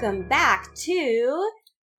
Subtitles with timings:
[0.00, 1.50] Welcome back to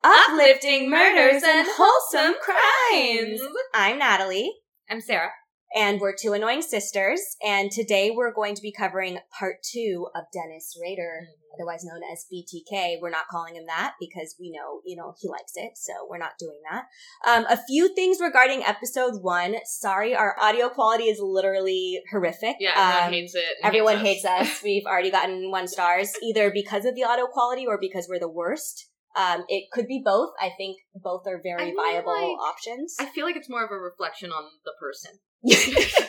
[0.05, 3.41] Uplifting Murders and Wholesome Crimes.
[3.73, 4.53] I'm Natalie,
[4.89, 5.31] I'm Sarah.
[5.75, 7.21] And we're two annoying sisters.
[7.45, 12.25] And today we're going to be covering part two of Dennis Rader, otherwise known as
[12.31, 12.97] BTK.
[13.01, 16.17] We're not calling him that because we know, you know, he likes it, so we're
[16.17, 16.83] not doing that.
[17.29, 19.55] Um, a few things regarding episode one.
[19.65, 22.55] Sorry, our audio quality is literally horrific.
[22.59, 23.57] Yeah, everyone Um, hates it.
[23.63, 24.01] Everyone us.
[24.01, 24.61] hates us.
[24.63, 28.29] We've already gotten one stars, either because of the audio quality or because we're the
[28.29, 28.87] worst.
[29.15, 30.29] Um, it could be both.
[30.39, 32.95] I think both are very I mean, viable like, options.
[32.99, 35.19] I feel like it's more of a reflection on the person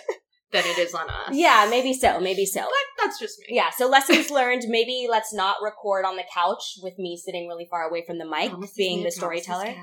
[0.53, 1.31] than it is on us.
[1.33, 2.19] yeah, maybe so.
[2.21, 2.61] Maybe so.
[2.61, 3.47] But that's just me.
[3.51, 4.63] Yeah, so lessons learned.
[4.69, 8.25] Maybe let's not record on the couch with me sitting really far away from the
[8.25, 9.75] mic, oh, Promises being the storyteller.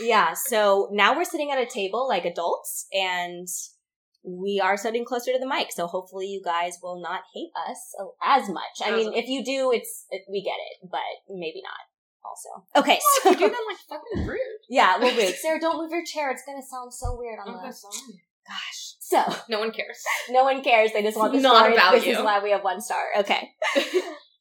[0.00, 3.46] Yeah, so now we're sitting at a table like adults and
[4.26, 5.70] we are sitting closer to the mic.
[5.72, 8.80] So hopefully you guys will not hate us as much.
[8.82, 11.84] I mean, if you do, it's, it, we get it, but maybe not
[12.24, 12.64] also.
[12.74, 14.38] Okay, Well, so you do then like fucking rude.
[14.70, 15.34] yeah, well wait.
[15.36, 16.30] Sarah, don't move your chair.
[16.30, 18.22] It's going to sound so weird on Okay, the sorry.
[18.46, 18.94] Gosh.
[19.00, 19.98] So No one cares.
[20.30, 20.92] no one cares.
[20.92, 21.74] They just want the Not story.
[21.74, 22.12] about this you.
[22.12, 23.02] is why we have one star.
[23.18, 23.50] Okay.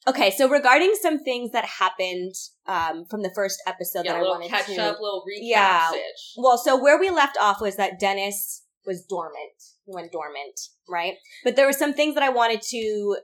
[0.05, 2.33] Okay, so regarding some things that happened
[2.67, 5.39] um, from the first episode yeah, that a I wanted catch to up, little recap
[5.39, 5.91] Yeah.
[6.35, 9.53] Well, so where we left off was that Dennis was dormant.
[9.85, 10.59] He went dormant,
[10.89, 11.13] right?
[11.45, 13.15] But there were some things that I wanted to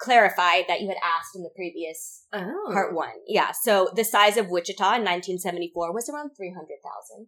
[0.00, 2.70] clarify that you had asked in the previous Oh.
[2.72, 3.12] part one.
[3.26, 3.52] Yeah.
[3.62, 7.26] So the size of Wichita in 1974 was around 300,000.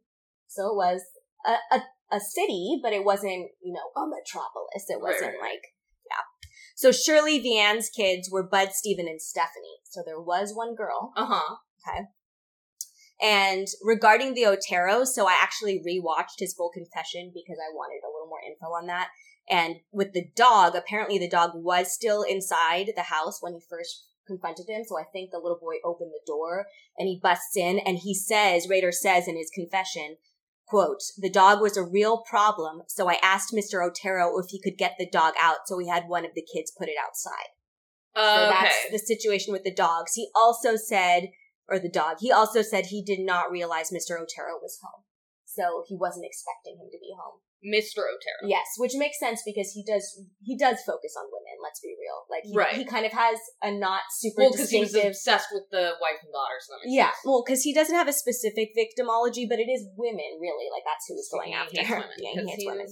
[0.48, 1.02] So it was
[1.47, 4.86] a, a, a city, but it wasn't, you know, a metropolis.
[4.88, 5.62] It wasn't right, like,
[6.08, 6.22] yeah.
[6.76, 9.80] So Shirley Vian's kids were Bud, Stephen, and Stephanie.
[9.84, 11.12] So there was one girl.
[11.16, 11.56] Uh huh.
[11.86, 12.06] Okay.
[13.22, 18.12] And regarding the Otero, so I actually rewatched his full confession because I wanted a
[18.12, 19.08] little more info on that.
[19.48, 24.08] And with the dog, apparently the dog was still inside the house when he first
[24.27, 24.82] confronted him.
[24.84, 26.66] So I think the little boy opened the door
[26.98, 30.16] and he busts in and he says, Rader says in his confession,
[30.66, 32.82] quote, the dog was a real problem.
[32.88, 33.84] So I asked Mr.
[33.84, 35.66] Otero if he could get the dog out.
[35.66, 37.50] So we had one of the kids put it outside.
[38.16, 38.58] So uh, okay.
[38.60, 40.14] that's the situation with the dogs.
[40.14, 41.28] He also said,
[41.68, 44.14] or the dog, he also said he did not realize Mr.
[44.14, 45.04] Otero was home.
[45.44, 47.40] So he wasn't expecting him to be home.
[47.64, 48.05] Mr.
[48.05, 48.44] Otero.
[48.46, 50.05] Yes, which makes sense because he does
[50.42, 52.27] he does focus on women, let's be real.
[52.30, 52.77] Like he, Right.
[52.77, 56.20] he kind of has a not super Well, because he was obsessed with the wife
[56.22, 56.58] and daughter.
[56.61, 57.24] So that Yeah, sense.
[57.24, 60.68] well, because he doesn't have a specific victimology, but it is women, really.
[60.70, 61.80] Like that's who he's going He after.
[61.80, 62.16] hates women.
[62.18, 62.86] Yeah, he hates he women.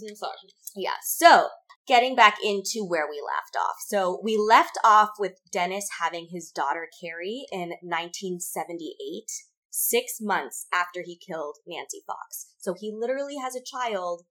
[0.76, 0.96] Yeah.
[1.04, 1.48] So
[1.86, 3.76] getting back into where we left off.
[3.86, 9.24] So we left off with Dennis having his daughter Kerri in 1978,
[9.70, 12.52] six months after he killed Nancy Fox.
[12.58, 14.22] So he literally has a child.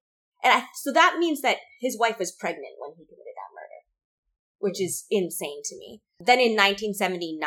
[0.44, 3.80] And I, so that means that his wife was pregnant when he committed that murder,
[4.60, 6.02] which is insane to me.
[6.20, 7.40] Then in 1979,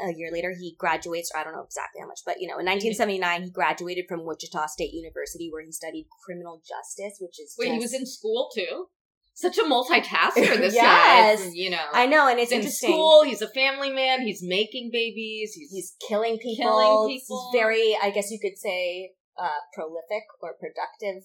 [0.00, 2.58] a year later, he graduates, or I don't know exactly how much, but you know,
[2.58, 7.54] in 1979, he graduated from Wichita State University where he studied criminal justice, which is
[7.58, 8.86] Wait, he was in school too?
[9.34, 11.40] Such a multitasker, this Yes.
[11.44, 11.50] guy.
[11.54, 11.86] You know.
[11.92, 12.90] I know, and it's He's in interesting.
[12.90, 13.22] school.
[13.22, 14.22] He's a family man.
[14.22, 15.54] He's making babies.
[15.54, 16.64] He's, He's killing people.
[16.64, 17.50] Killing He's people.
[17.52, 21.22] very, I guess you could say, uh, prolific or productive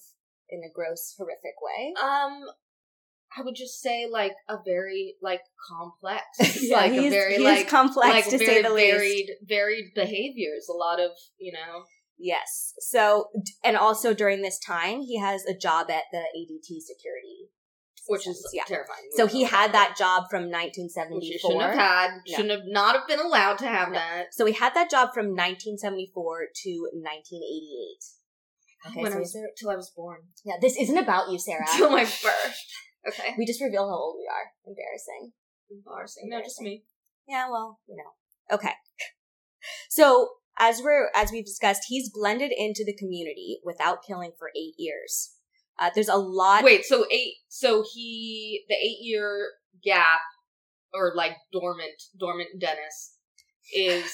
[0.54, 1.94] in a gross, horrific way.
[2.02, 2.42] um.
[3.36, 6.22] I would just say like a very like complex,
[6.62, 8.94] Yeah, like he's, a very like complex like to very say the least.
[8.94, 10.68] varied varied behaviors.
[10.70, 11.10] A lot of
[11.40, 11.86] you know.
[12.20, 12.74] Yes.
[12.78, 13.30] So,
[13.64, 17.50] and also during this time, he has a job at the ADT security,
[18.08, 18.66] Which is yeah.
[18.68, 19.10] terrifying.
[19.16, 21.18] So he had that job from 1974.
[21.18, 22.12] which shouldn't have had.
[22.28, 22.36] No.
[22.36, 23.96] Shouldn't have not have been allowed to have No.
[23.96, 24.26] that.
[24.32, 27.98] So he had that job from 1974 to 1988.
[28.88, 30.20] Okay, when so I was, there- till I was born.
[30.44, 31.66] yeah, this isn't about you, Sarah.
[31.76, 32.58] Till my birth.
[33.08, 33.34] Okay.
[33.38, 34.52] we just reveal how old we are.
[34.66, 35.34] Embarrassing.
[35.70, 36.24] Embarrassing.
[36.28, 36.84] No, just me.
[37.28, 38.56] Yeah, well, you know.
[38.56, 38.72] Okay.
[39.90, 40.30] So
[40.60, 45.34] as we're as we've discussed, he's blended into the community without killing for eight years.
[45.80, 46.64] Uh, there's a lot.
[46.64, 47.36] Wait, so eight.
[47.48, 49.48] So he the eight year
[49.84, 50.20] gap
[50.94, 53.16] or like dormant dormant Dennis
[53.74, 54.14] is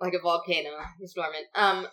[0.00, 0.70] like a volcano.
[0.98, 1.46] He's dormant.
[1.54, 1.86] Um,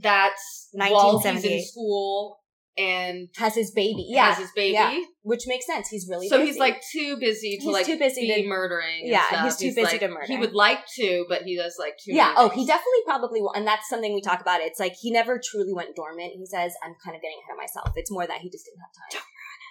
[0.00, 2.38] that's while he's in school
[2.78, 4.06] and has his baby.
[4.08, 4.72] Yeah, has his baby.
[4.74, 4.96] yeah.
[5.22, 5.88] which makes sense.
[5.88, 6.50] He's really so busy.
[6.52, 9.00] he's like too busy to He's like too busy be to- murdering.
[9.02, 10.26] and Yeah, he's too busy like- to murder.
[10.26, 12.12] He would like to, but he does like too.
[12.14, 12.32] yeah.
[12.36, 12.60] Oh, things.
[12.62, 14.60] he definitely probably will, and that's something we talk about.
[14.60, 16.32] It's like he never truly went dormant.
[16.36, 18.80] He says, "I'm kind of getting ahead of myself." It's more that he just didn't
[18.80, 19.22] have time.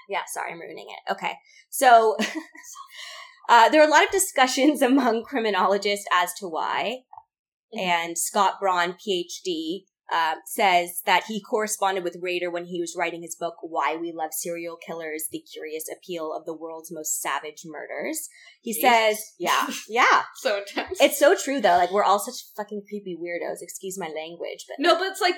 [0.09, 1.11] Yeah, sorry, I'm ruining it.
[1.13, 1.33] Okay,
[1.69, 2.17] so
[3.49, 6.99] uh, there are a lot of discussions among criminologists as to why.
[7.75, 7.79] Mhm.
[7.81, 13.21] And Scott Bonn, PhD, uh, says that he corresponded with Rader when he was writing
[13.21, 17.61] his book, Why We Love Serial Killers The Curious Appeal of the World's Most Savage
[17.65, 18.27] Murders.
[18.61, 20.23] He says, yeah, yeah.
[20.35, 20.99] So intense.
[21.01, 21.77] It's so true, though.
[21.77, 23.61] Like, we're all such fucking creepy weirdos.
[23.61, 25.35] Excuse my language, but no, but it's like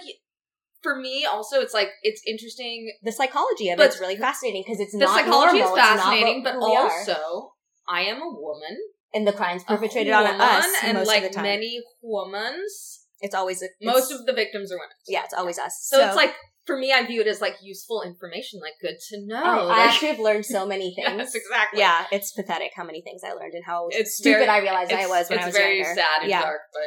[0.81, 1.59] for me also.
[1.61, 2.91] It's like it's interesting.
[3.03, 5.75] the psychology of But it's really fascinating because it's The not psychology normal.
[5.77, 7.51] is fascinating, but also
[7.87, 8.77] I am a woman.
[9.13, 13.77] and the crimes perpetrated on us and like the many womans, it's always a, it's-
[13.95, 14.95] most of the victims are women.
[15.07, 15.79] yeah, it's always us.
[15.83, 16.33] So, it's like
[16.65, 19.69] for me, I view it as like useful information, like good to know.
[19.69, 21.07] I, I actually have learned so many things.
[21.17, 21.79] yes, exactly.
[21.79, 24.91] Yeah, it's pathetic how many things I learned and how It's stupid very- I realized
[24.91, 25.95] I was when I it's was very younger.
[25.95, 26.41] sad and Yeah.
[26.41, 26.81] dark, but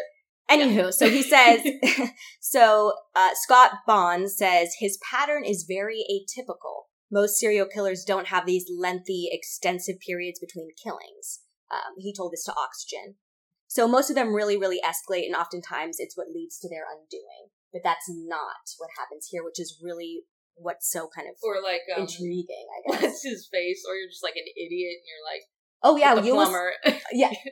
[0.51, 1.63] Anywho, so he says,
[2.41, 6.83] so uh, Scott Bonn says his pattern is very atypical.
[7.11, 11.41] Most serial killers don't have these lengthy, extensive periods between killings.
[11.71, 13.15] Um, he told this to Oxygen.
[13.75, 17.51] So most of them really, really escalate, and oftentimes it's what leads to their undoing.
[17.75, 20.23] But that's not what happens here, which is really
[20.55, 23.03] what's so kind of or like um, intriguing, I guess.
[23.03, 25.43] what's his face, or you're just like an idiot, and you're like
[25.85, 26.73] Oh yeah, the you was plumber.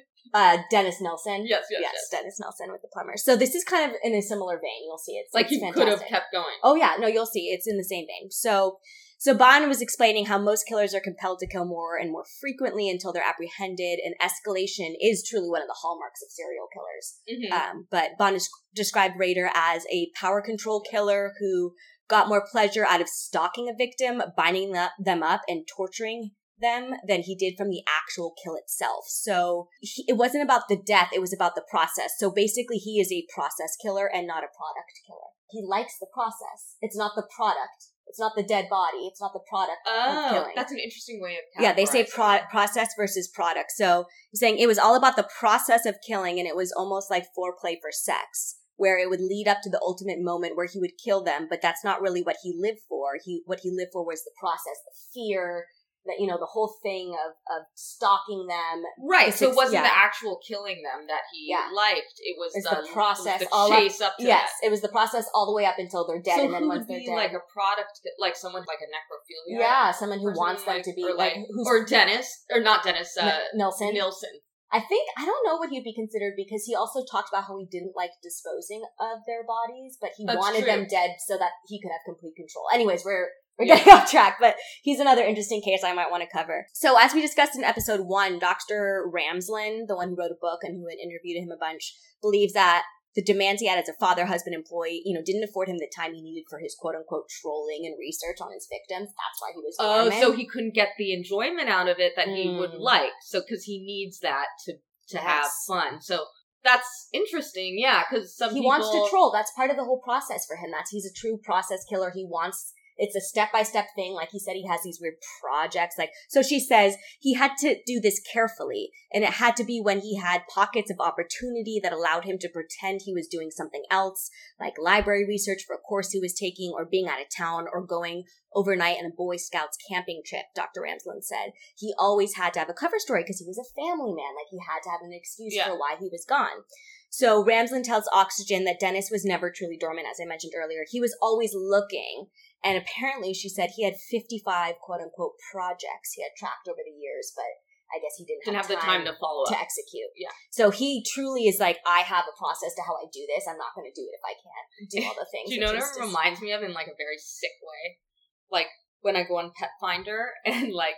[0.35, 1.45] uh, Dennis Nilsen.
[1.47, 2.09] yes, yes, yes, yes.
[2.11, 3.15] Dennis Nilsen with the plumber.
[3.17, 4.87] So this is kind of in a similar vein.
[4.87, 6.57] You'll see it's Like it's he could have kept going.
[6.63, 8.31] Oh yeah, no, you'll see it's in the same vein.
[8.31, 8.79] So,
[9.23, 12.91] so Bonn was explaining how most killers are compelled to kill more and more frequently
[12.91, 17.21] until they're apprehended, and escalation is truly one of the hallmarks of serial killers.
[17.31, 17.53] Mhm.
[17.53, 21.73] Um, but Bonn is, described Rader as a power control killer who
[22.09, 26.95] got more pleasure out of stalking a victim, binding the- them up, and torturing them
[27.07, 29.05] than he did from the actual kill itself.
[29.07, 32.15] So he, it wasn't about the death, it was about the process.
[32.19, 35.31] So basically, he is a process killer and not a product killer.
[35.49, 36.77] He likes the process.
[36.81, 37.92] It's not the product.
[38.07, 39.07] It's not the dead body.
[39.07, 40.53] It's not the product of Oh, killing.
[40.55, 43.73] that's an interesting way of Yeah, they say pro- process versus product.
[43.73, 47.11] So I'm saying it was all about the process of killing, and it was almost
[47.11, 50.79] like foreplay for sex, where it would lead up to the ultimate moment where he
[50.79, 51.47] would kill them.
[51.49, 53.13] But that's not really what he lived for.
[53.25, 55.67] He what he lived for was the process, the fear,
[56.07, 58.83] that you know, the whole thing of of stalking them.
[59.09, 59.89] Right, so it wasn't yeah.
[59.89, 61.69] the actual killing them that he Yeah.
[61.75, 62.15] liked.
[62.19, 64.67] It was the, the process was the up- chase up, to Yes, that.
[64.67, 66.69] it was the process all the way up until they're dead, so and then who
[66.69, 69.61] once would they're be dead, like a product, like someone like a necrophilia?
[69.61, 72.61] yeah, someone who wants them like- to be or like, like, who's or Dennis, or
[72.61, 73.95] not Dennis, uh, Nelson.
[73.95, 74.31] Nilsen.
[74.75, 77.59] I think I don't know what he'd be considered because he also talked about how
[77.59, 80.73] he didn't like disposing of their bodies, but he That's wanted true.
[80.73, 82.65] them dead so that he could have complete control.
[82.73, 83.29] Anyways, we're
[83.59, 83.77] we're Yeah.
[83.77, 86.67] getting off track, but he's another interesting case I might want to cover.
[86.73, 89.05] So as we discussed in episode one, Dr.
[89.15, 92.53] Ramsland, the one who wrote a book and who had interviewed him a bunch, believes
[92.55, 92.83] that
[93.15, 95.91] the demands he had as a father, husband, employee, you know, didn't afford him the
[95.95, 99.09] time he needed for his quote unquote trolling and research on his victims.
[99.11, 100.23] That's why he was Oh, dormant.
[100.23, 102.59] so he couldn't get the enjoyment out of it that he Mm.
[102.59, 103.13] would like.
[103.21, 104.75] So because he needs that to
[105.09, 106.01] to have fun.
[106.01, 106.25] So
[106.65, 107.75] that's interesting.
[107.79, 109.31] Yeah, because some he people wants to troll.
[109.31, 110.71] That's part of the whole process for him.
[110.71, 112.13] That's he's a true process killer.
[112.15, 114.13] He wants it's a step by step thing.
[114.13, 115.97] Like he said, he has these weird projects.
[115.99, 119.81] Like so, she says he had to do this carefully, and it had to be
[119.81, 123.83] when he had pockets of opportunity that allowed him to pretend he was doing something
[123.91, 124.31] else,
[124.61, 127.85] like library research for a course he was taking, or being out of town, or
[127.85, 128.25] going
[128.55, 130.45] overnight on a Boy Scouts camping trip.
[130.55, 130.83] Dr.
[130.83, 134.13] Ramsland said he always had to have a cover story because he was a family
[134.13, 134.35] man.
[134.37, 135.69] Like he had to have an excuse Yeah.
[135.69, 136.65] for why he was gone.
[137.13, 140.89] So Ramsland tells Oxygen that Dennis was never truly dormant, as I mentioned earlier.
[140.89, 142.33] He was always looking.
[142.65, 146.97] And apparently, she said he had 55 quote unquote projects he had tracked over the
[146.97, 147.61] years, but
[147.93, 150.09] I guess he didn't, didn't have the time to follow up to execute.
[150.17, 150.33] Yeah.
[150.57, 153.45] So he truly is like, I have a process to how I do this.
[153.45, 155.53] I'm not going to do it if I can't do all the things.
[155.53, 158.01] Do you know what it reminds me of in like a very sick way?
[158.49, 158.73] Like
[159.05, 160.97] when I go on Petfinder and like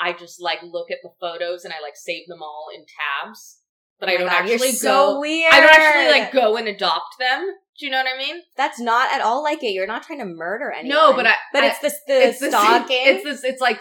[0.00, 3.60] I just like look at the photos and I like save them all in tabs,
[4.00, 5.20] but Oh I don't God, actually so go.
[5.20, 5.52] weird.
[5.52, 7.46] I don't actually like go and adopt them.
[7.78, 8.36] Do you know what I mean?
[8.56, 9.72] That's not at all like it.
[9.72, 10.96] You're not trying to murder anyone.
[10.96, 12.96] No, but I- But I- it's this the it's the stalking.
[13.00, 13.44] It's this.
[13.44, 13.80] It's like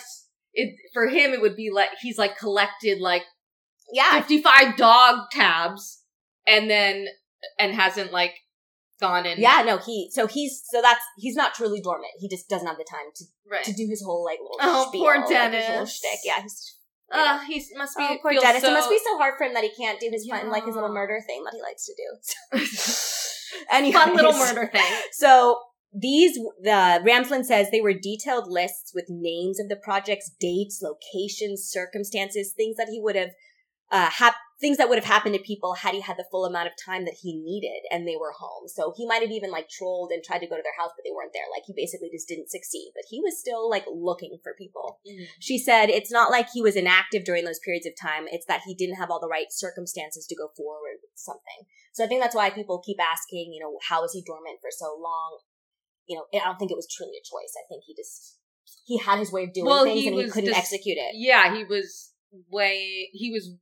[0.53, 1.31] it for him.
[1.31, 3.23] It would be like he's like collected like
[3.93, 6.01] yeah, fifty five dog tabs,
[6.47, 7.05] and then
[7.59, 8.33] and hasn't like
[8.99, 12.11] gone and Yeah, no, he so he's so that's he's not truly dormant.
[12.19, 13.63] He just doesn't have the time to right.
[13.63, 15.93] to do his whole like little Oh, spiel, poor like, Dennis.
[15.97, 16.19] shtick.
[16.25, 16.75] Yeah, he's
[17.15, 18.03] Uh, he must be.
[18.09, 18.61] oh, poor Dennis.
[18.61, 20.65] So, It must be so hard for him that he can't do his fun like
[20.65, 22.57] his little murder thing that he likes to do.
[23.71, 24.93] Anyways, fun little murder thing.
[25.13, 25.59] So
[25.93, 31.63] these the Ramsland says they were detailed lists with names of the projects, dates, locations,
[31.69, 33.29] circumstances, things that he would have
[33.91, 36.65] uh, hap- things that would have happened to people had he had the full amount
[36.65, 38.65] of time that he needed and they were home.
[38.65, 41.05] So he might have even like trolled and tried to go to their house, but
[41.05, 41.45] they weren't there.
[41.53, 45.01] Like he basically just didn't succeed, but he was still like looking for people.
[45.05, 45.27] Mhm.
[45.39, 48.25] She said it's not like he was inactive during those periods of time.
[48.31, 51.69] It's that he didn't have all the right circumstances to go forward with something.
[51.93, 54.71] So I think that's why people keep asking, you know, how is he dormant for
[54.71, 55.41] so long?
[56.07, 57.53] You know, I don't think it was truly a choice.
[57.53, 58.39] I think he just,
[58.85, 61.13] he had his way of doing Well, things he and he couldn't dis- execute it.
[61.13, 62.13] Yeah, he was
[62.51, 63.55] way he was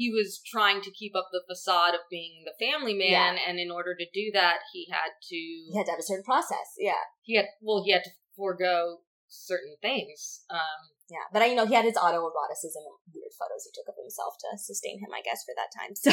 [0.00, 3.70] he was trying to keep up the facade of being the family man, and in
[3.70, 6.72] order to do that, he had to He had to have a certain process.
[6.78, 7.04] Yeah.
[7.20, 10.40] he had well he had to forego certain things.
[10.48, 10.80] Um,
[11.10, 14.00] Yeah, but I you know he had his autoeroticism and weird photos he took of
[14.00, 15.92] himself to sustain him, I guess, for that time.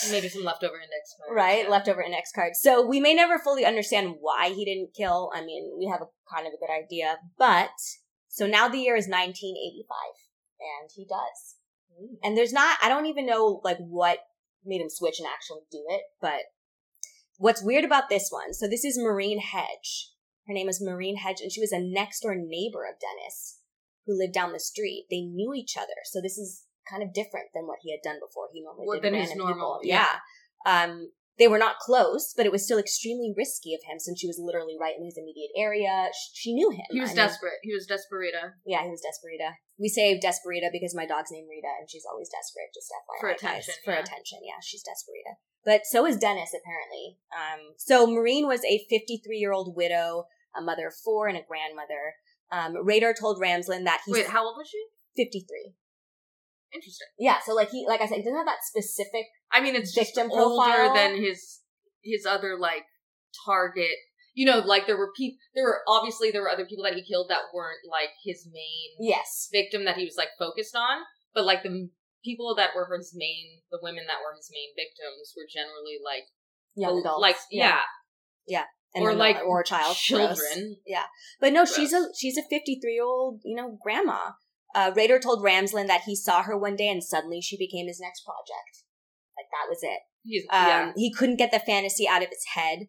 [0.00, 1.36] So maybe some leftover index cards.
[1.36, 1.70] right, yeah.
[1.70, 2.58] leftover index cards.
[2.62, 5.30] So we may never fully understand why he didn't kill.
[5.34, 7.76] I mean, we have a kind of a good idea, but
[8.28, 10.16] so now the year is 1985,
[10.60, 11.57] and he does.
[12.22, 14.18] And there's not, I don't even know like what
[14.64, 16.40] made him switch and actually do it, but
[17.38, 20.10] what's weird about this one, so this is Marine Hedge.
[20.46, 23.60] Her name is Marine Hedge, and she was a next door neighbor of Dennis
[24.06, 25.06] who lived down the street.
[25.10, 28.18] They knew each other, so this is kind of different than what he had done
[28.18, 28.48] before.
[28.52, 29.96] He normally Well, did than his random normal, people.
[29.96, 30.16] Yeah.
[30.66, 34.26] Um, they were not close, but it was still extremely risky of him since she
[34.26, 36.10] was literally right in his immediate area.
[36.34, 36.86] She knew him.
[36.90, 37.58] He was I mean, desperate.
[37.62, 39.54] He was desperita yeah, he was Desperita.
[39.78, 43.20] We say Desperita because my dog's named Rita and she's always desperate, just FYI.
[43.20, 43.38] For guys.
[43.38, 44.00] attention, For yeah.
[44.00, 45.34] attention, yeah, she's Desperita.
[45.64, 47.18] But so is Dennis, apparently.
[47.32, 50.24] Um, so Marine was a 53 year old widow,
[50.56, 52.14] a mother of four, and a grandmother.
[52.50, 54.84] Um, Rader told Ramsland that he's Wait, how old was she?
[55.16, 55.74] 53.
[56.72, 57.08] Interesting.
[57.18, 59.26] Yeah, so like he, like I said, he doesn't have that specific.
[59.52, 60.94] I mean, it's just Victim older profile?
[60.94, 61.60] than his
[62.02, 62.84] his other like
[63.46, 63.96] target.
[64.34, 65.38] You know, like there were people.
[65.54, 68.90] There were obviously there were other people that he killed that weren't like his main
[69.00, 69.48] Yes.
[69.50, 71.02] victim that he was like focused on,
[71.34, 71.90] but like the m-
[72.24, 76.24] people that were his main, the women that were his main victims were generally like
[76.76, 77.20] Young adults.
[77.22, 77.80] like yeah,
[78.46, 78.64] Yeah.
[78.94, 79.96] And or then like or a child.
[79.96, 80.76] Children.
[81.40, 84.32] But no, she's a she's a 53 year old, you know, grandma.
[84.74, 88.00] Uh, Rader told Ramsland that he saw her one day and suddenly she became his
[88.00, 88.84] next project.
[89.36, 90.00] Like that was it.
[90.22, 92.88] He's, Um, yeah, He couldn't get the fantasy out of his head,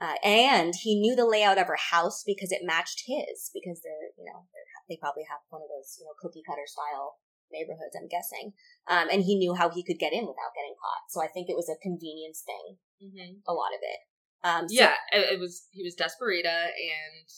[0.00, 3.50] uh, and he knew the layout of her house because it matched his.
[3.52, 6.64] Because they're, you know, they're, they probably have one of those, you know, cookie cutter
[6.66, 7.18] style
[7.52, 7.96] neighborhoods.
[8.00, 8.54] I'm guessing,
[8.86, 11.10] um, and he knew how he could get in without getting caught.
[11.10, 12.78] So I think it was a convenience thing.
[13.02, 13.42] Mhm.
[13.46, 14.00] A lot of it.
[14.42, 14.94] Um, so- yeah.
[15.12, 17.28] It, it was he was desperita and.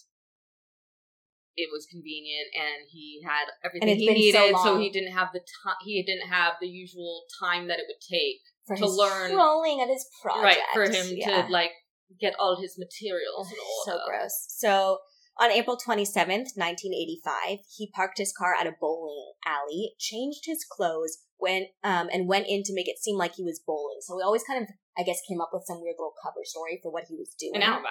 [1.57, 5.29] It was convenient, and he had everything he been so needed, so, he didn't have
[5.35, 5.77] the time.
[5.85, 9.89] He didn't have the usual time that it would take for to learn- trolling of
[9.89, 11.43] his project, right for him Yeah.
[11.47, 11.73] to like
[12.21, 14.33] get all his materials and all so gross.
[14.49, 14.99] So
[15.39, 21.19] on April 27th, 1985, he parked his car at a bowling alley, changed his clothes,
[21.41, 23.99] went um, and went in to make it seem like he was bowling.
[24.01, 26.79] So we always kind of, I guess, came up with some weird little cover story
[26.83, 27.57] for what he was doing.
[27.57, 27.89] An alibi.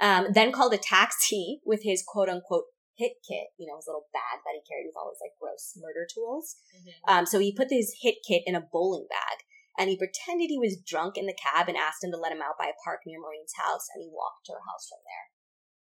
[0.00, 2.64] Um, then called a taxi with his quote unquote
[2.96, 5.74] hit kit, you know, his little bag that he carried with all his like gross
[5.78, 6.56] murder tools.
[7.06, 9.46] Um, so he put his hit kit in a bowling bag
[9.78, 12.42] and he pretended he was drunk in the cab and asked him to let him
[12.42, 15.26] out by a park near Marine's house and he walked to her house from there.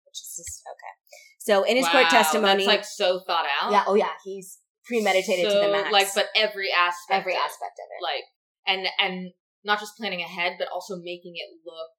[0.08, 0.94] Which is just okay.
[1.40, 3.72] So in his Wow, court testimony, like so thought out.
[3.72, 5.92] yeah, oh yeah, he's premeditated to the max.
[5.92, 8.02] Like, but every aspect, every aspect of it.
[8.04, 8.26] like,
[8.68, 9.32] and and
[9.64, 11.92] not just planning ahead, but also making it look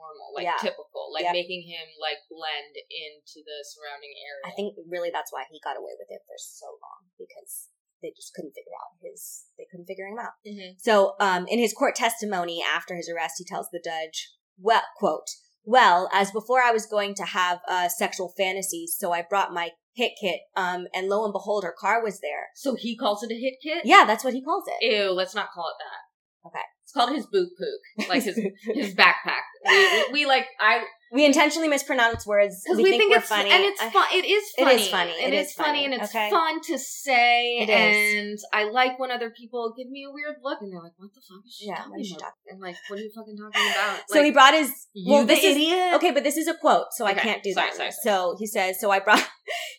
[0.00, 0.56] normal, like Yeah.
[0.56, 4.44] typical, like making him like blend into the surrounding area.
[4.48, 7.68] I think really that's why he got away with it for so long because
[8.00, 10.32] they just couldn't figure out his they couldn't figure him out.
[10.40, 10.80] Mhm.
[10.80, 15.28] So, um, in his court testimony after his arrest, he tells the judge, "Well, quote,
[15.64, 19.70] well, as before I was going to have uh, sexual fantasies, so I brought my
[19.94, 22.48] hit kit, um, and lo and behold, her car was there.
[22.54, 23.84] So he calls it a hit kit.
[23.84, 24.84] Yeah, that's what he calls it.
[24.90, 26.00] Ew, let's not call it that.
[26.46, 26.58] Okay.
[26.82, 28.34] It's called his boot pook, like his
[28.74, 29.42] his backpack.
[29.68, 30.82] We, we, we like I
[31.12, 34.06] we intentionally mispronounce words because we, we, think, think, we're it's funny, and it's fun.
[34.12, 34.74] It is It funny.
[34.82, 35.10] is funny.
[35.12, 35.84] It It is is funny, funny.
[35.84, 36.30] and it's Okay.
[36.30, 37.58] fun to say.
[37.58, 38.14] It is.
[38.18, 41.10] and I like when other people give me a weird look, and they're like, "What
[41.14, 43.02] the fuck is she Yeah, talking what is she about?" talking- And like, "What are
[43.02, 45.94] you fucking talking about?" So he brought his you well, this is idiot.
[45.96, 47.76] okay, but this is a quote, so I can't do sorry, that.
[47.76, 49.28] sorry, So he says, "So I brought,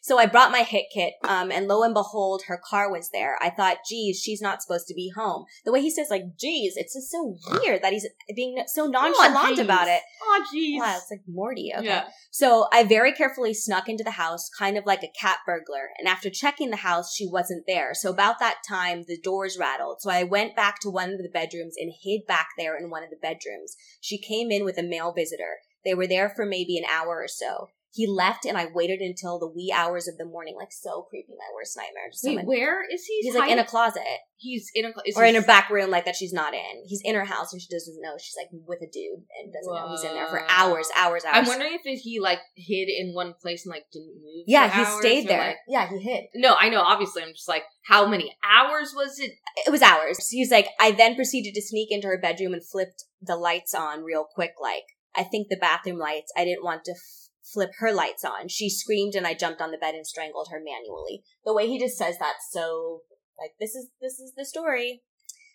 [0.01, 3.37] so I brought my hit kit, um, and lo and behold, her car was there.
[3.41, 5.45] I thought, geez, she's not supposed to be home.
[5.65, 9.59] The way he says, like, geez, it's just so weird that he's being so nonchalant
[9.59, 10.01] about it.
[10.23, 10.79] Oh, geez.
[10.79, 11.71] Wow, it's like Morty.
[11.75, 11.85] Okay.
[11.85, 12.07] Yeah.
[12.31, 15.89] So I very carefully snuck into the house, kind of like a cat burglar.
[15.97, 17.93] And after checking the house, she wasn't there.
[17.93, 20.01] So about that time, the doors rattled.
[20.01, 23.03] So I went back to one of the bedrooms and hid back there in one
[23.03, 23.75] of the bedrooms.
[23.99, 25.57] She came in with a male visitor.
[25.83, 27.69] They were there for maybe an hour or so.
[27.93, 31.33] He left and I waited until the wee hours of the morning, like so creepy,
[31.37, 32.09] my worst nightmare.
[32.11, 33.19] Just Wait, someone- where is he?
[33.23, 34.01] he's like in a closet
[34.37, 34.93] He's in a.
[34.93, 35.13] closet.
[35.17, 36.83] or in a back room like that she's not in.
[36.87, 38.15] He's in her house and she doesn't know.
[38.17, 41.35] She's like with a dude and doesn't know he's in there for hours, hours, hours.
[41.35, 44.45] I'm wondering if he like hid in one place and like didn't move.
[44.47, 45.47] Yeah, he stayed there.
[45.49, 46.23] like- yeah, he hid.
[46.33, 46.81] no, I know.
[46.81, 49.31] Obviously, I'm just like, how many hours was it?
[49.67, 50.29] It was hours.
[50.29, 54.03] He's like, I then proceeded to sneak into her bedroom and flipped the lights on
[54.03, 54.53] real quick.
[54.61, 56.31] Like, I think the bathroom lights.
[56.37, 56.95] I didn't want to
[57.43, 58.47] flip her lights on.
[58.47, 61.23] She screamed and I jumped on the bed and strangled her manually.
[61.45, 63.01] The way he just says that, so
[63.39, 65.01] like, this is this is the story.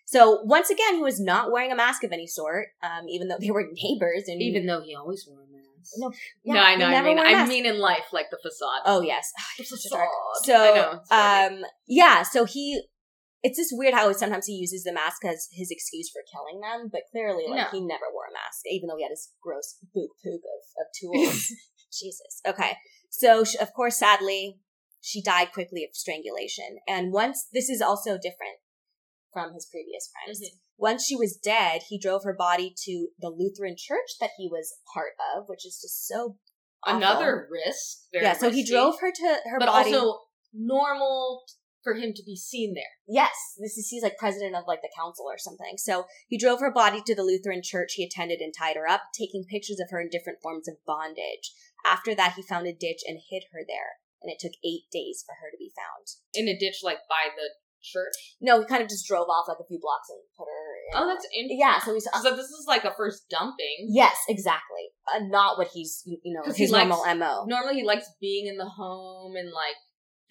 [0.06, 3.38] So once again, he was not wearing a mask of any sort, um, even though
[3.40, 4.24] they were neighbors.
[4.28, 5.62] And Even though he always wore a mask.
[5.98, 6.08] No,
[6.44, 6.86] no, yeah, I he know.
[6.86, 8.82] I mean, I mean in life, like the facade.
[8.86, 10.08] oh yes, the such a dark-
[10.44, 10.56] facade.
[10.60, 12.82] I know, So, um, yeah, so he,
[13.44, 16.88] it's just weird how sometimes he uses the mask as his excuse for killing them,
[16.90, 17.78] but clearly, like, No.
[17.78, 20.86] he never wore a mask, even though he had his gross book poop of, of
[21.00, 21.52] tools.
[21.98, 22.40] Jesus.
[22.46, 22.76] Okay.
[23.10, 24.60] So, sh- of course, sadly,
[25.00, 26.78] she died quickly of strangulation.
[26.88, 28.58] And once, this is also different
[29.32, 30.40] from his previous crimes.
[30.40, 30.58] Mhm.
[30.78, 34.74] Once she was dead, he drove her body to the Lutheran church that he was
[34.92, 36.38] part of, which is just so
[36.82, 36.96] awful.
[36.98, 37.98] another risk.
[38.12, 38.32] Yeah.
[38.34, 39.94] So he drove her to her but body.
[39.94, 40.20] also
[40.52, 41.44] normal
[41.86, 42.98] for him to be seen there.
[43.06, 43.30] Yes,
[43.62, 45.78] this is he's like president of like the council or something.
[45.78, 49.02] So he drove her body to the Lutheran church he attended and tied her up,
[49.14, 51.54] taking pictures of her in different forms of bondage.
[51.86, 55.22] After that, he found a ditch and hid her there, and it took eight days
[55.24, 56.06] for her to be found.
[56.34, 57.48] in a ditch like by the
[57.82, 58.34] church.
[58.40, 60.66] No, he kind of just drove off like a few blocks and put her.
[60.90, 60.98] In.
[60.98, 61.60] Oh, that's interesting.
[61.60, 61.78] yeah.
[61.78, 63.86] So he's So this is like a first dumping.
[63.86, 64.90] yes, exactly.
[65.14, 67.44] Uh, not what he's you know his he likes- normal mo.
[67.46, 69.76] Normally, he likes being in the home and like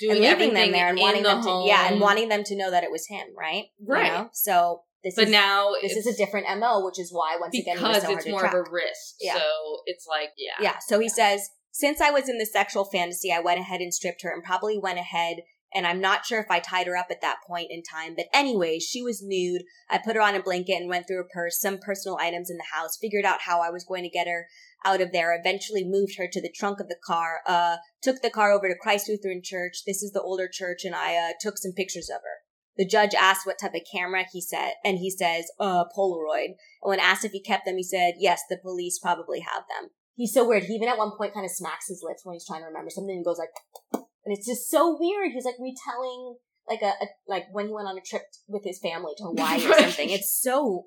[0.02, 2.56] and doing leaving them there and wanting the them to yeah and wanting them to
[2.56, 3.66] know that it was him, right?
[3.80, 4.12] You Right.
[4.14, 4.30] know?
[4.34, 7.78] So this But is now this is a different mo, which is why once again
[7.78, 8.54] because so it's more track.
[8.54, 9.16] of a risk.
[9.22, 9.36] Yeah.
[9.36, 9.42] So
[9.86, 10.76] it's like yeah, Yeah.
[10.88, 14.24] So he says, since I was in the sexual fantasy, I went ahead and stripped
[14.24, 15.38] her and probably went ahead.
[15.74, 18.28] And I'm not sure if I tied her up at that point in time, but
[18.34, 19.64] anyway, she was nude.
[19.90, 22.56] I put her on a blanket and went through her purse, some personal items in
[22.56, 24.48] the house, figured out how I was going to get her
[24.86, 28.30] out of there, eventually moved her to the trunk of the car, uh, took the
[28.30, 29.80] car over to Christ Lutheran Church.
[29.86, 32.46] This is the older church, and I, uh, took some pictures of her.
[32.78, 36.56] The judge asked what type of camera he said, and he says, uh, Polaroid.
[36.84, 39.92] And when asked if he kept them, he said, yes, the police probably have them.
[40.16, 40.64] He's so weird.
[40.64, 42.90] He even at one point kind of smacks his lips when he's trying to remember
[42.90, 43.50] something and goes like,
[43.94, 45.32] and it's just so weird.
[45.34, 46.36] He's like retelling
[46.68, 49.66] like a, a like when he went on a trip with his family to Hawaii
[49.66, 50.10] or something.
[50.10, 50.86] It's so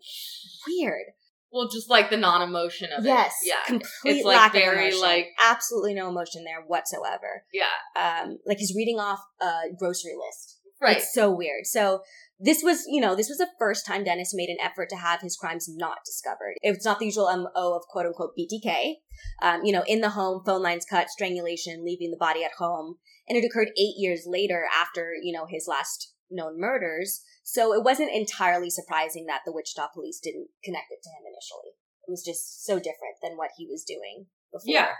[0.66, 1.06] weird.
[1.50, 3.48] Well, just like the non-emotion of Yes, it.
[3.48, 3.64] Yeah.
[3.66, 5.00] complete It's, like, lack very, of emotion.
[5.00, 7.44] like- absolutely no emotion there whatsoever.
[7.52, 7.64] Yeah.
[7.96, 10.56] Um, like he's reading off a grocery list.
[10.80, 10.98] Right.
[10.98, 11.66] It's so weird.
[11.66, 12.02] So
[12.38, 15.22] this was, you know, this was the first time Dennis made an effort to have
[15.22, 16.54] his crimes not discovered.
[16.62, 18.96] It's not the usual MO of quote unquote BTK.
[19.42, 22.96] Um, you know, in the home, phone lines cut, strangulation, leaving the body at home.
[23.28, 27.24] And it occurred eight years later after, you know, his last known murders.
[27.48, 31.72] So it wasn't entirely surprising that the Wichita police didn't connect it to him initially.
[32.06, 34.66] It was just so different than what he was doing before.
[34.66, 34.92] Yeah.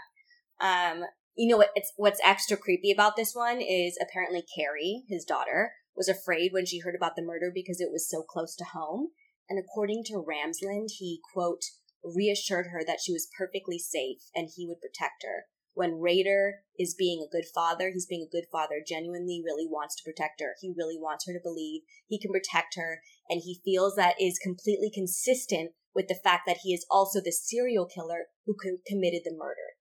[0.59, 1.03] Um,
[1.35, 1.69] you know what?
[1.75, 6.65] It's what's extra creepy about this one is apparently Kerri, his daughter, was afraid when
[6.65, 9.09] she heard about the murder because it was so close to home.
[9.47, 11.61] And according to Ramsland, he quote
[12.03, 15.45] reassured her that she was perfectly safe and he would protect her.
[15.73, 19.95] When Rader is being a good father, he's being a good father, genuinely really wants
[19.95, 20.55] to protect her.
[20.59, 24.39] He really wants her to believe he can protect her, and he feels that is
[24.41, 29.21] completely consistent with the fact that he is also the serial killer who co- committed
[29.23, 29.77] the murder.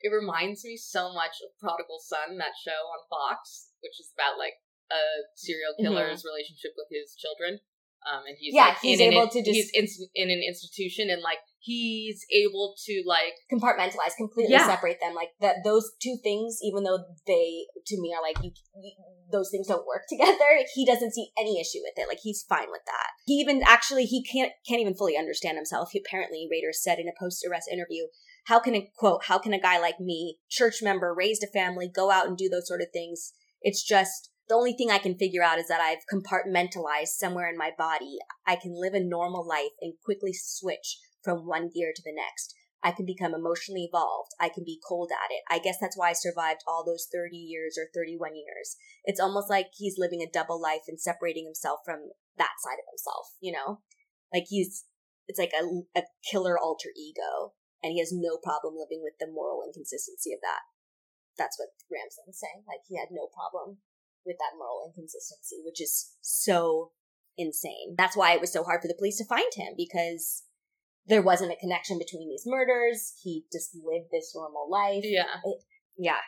[0.00, 4.38] It reminds me so much of Prodigal Son, that show on Fox, which is about
[4.38, 4.54] like
[4.90, 5.02] a
[5.34, 7.60] serial killer's relationship with his children.
[8.06, 8.62] Um, and he's Mm-hmm.
[8.62, 12.74] Yeah, like, he's able to just- he's in, in an institution and like he's able
[12.86, 14.66] to like compartmentalize, completely Yeah.
[14.66, 15.14] separate them.
[15.14, 18.92] Like that, those two things, even though they to me are like you, you,
[19.30, 20.64] those things don't work together.
[20.74, 22.08] He doesn't see any issue with it.
[22.08, 23.08] Like he's fine with that.
[23.26, 25.90] He even actually he can't can't even fully understand himself.
[25.92, 28.06] He apparently Raiders said in a post arrest interview,
[28.46, 29.24] "How can a quote?
[29.24, 32.48] How can a guy like me, church member, raised a family, go out and do
[32.48, 33.32] those sort of things?
[33.60, 37.58] It's just." The only thing I can figure out is that I've compartmentalized somewhere in
[37.58, 38.16] my body.
[38.46, 42.54] I can live a normal life and quickly switch from one gear to the next.
[42.82, 44.30] I can become emotionally evolved.
[44.38, 45.42] I can be cold at it.
[45.50, 48.76] I guess that's why I survived all those 30 years or 31 years.
[49.04, 52.86] It's almost like he's living a double life and separating himself from that side of
[52.86, 53.82] himself, you know?
[54.32, 54.84] Like he's,
[55.26, 55.66] it's like a,
[55.98, 60.38] a killer alter ego and he has no problem living with the moral inconsistency of
[60.42, 60.62] that.
[61.36, 62.62] That's what Ramsland's saying.
[62.66, 63.78] Like he had no problem
[64.26, 66.92] with that moral inconsistency, which is so
[67.36, 67.94] insane.
[67.96, 70.42] That's why it was so hard for the police to find him because
[71.08, 73.14] there wasn't a connection between these murders.
[73.22, 75.02] He just lived this normal life.
[75.04, 75.40] yeah
[75.96, 76.20] Yeah.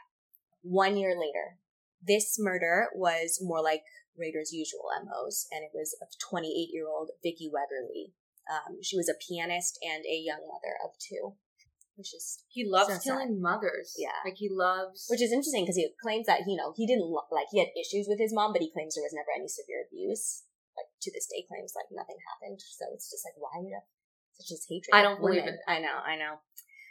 [0.63, 1.57] One year later,
[2.03, 3.83] this murder was more like
[4.19, 8.13] Rader's usual MOs, and it was of 28 year old Vicki Wegerle.
[8.51, 11.37] Um, she was a pianist and a young mother of two,
[11.97, 13.05] which is He loves So sad.
[13.05, 13.95] killing mothers.
[13.97, 14.17] Yeah.
[14.25, 15.07] Like he loves.
[15.09, 17.73] which is interesting because he claims that you know he didn't lo- like he had
[17.79, 20.45] issues with his mom, but he claims there was never any severe abuse.
[20.77, 22.61] Like to this day, claims like nothing happened.
[22.61, 23.73] So it's just like why you
[24.41, 24.91] such this hatred?
[24.93, 25.57] I don't believe it.
[25.69, 26.37] I know, I know.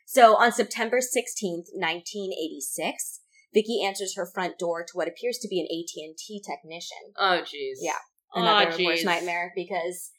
[0.05, 3.21] So on September sixteenth, nineteen eighty six,
[3.53, 7.13] Vicki answers her front door to what appears to be an AT and T technician.
[7.17, 7.77] oh, jeez.
[7.81, 7.93] Yeah.
[8.35, 10.11] Oh, Another worst nightmare because.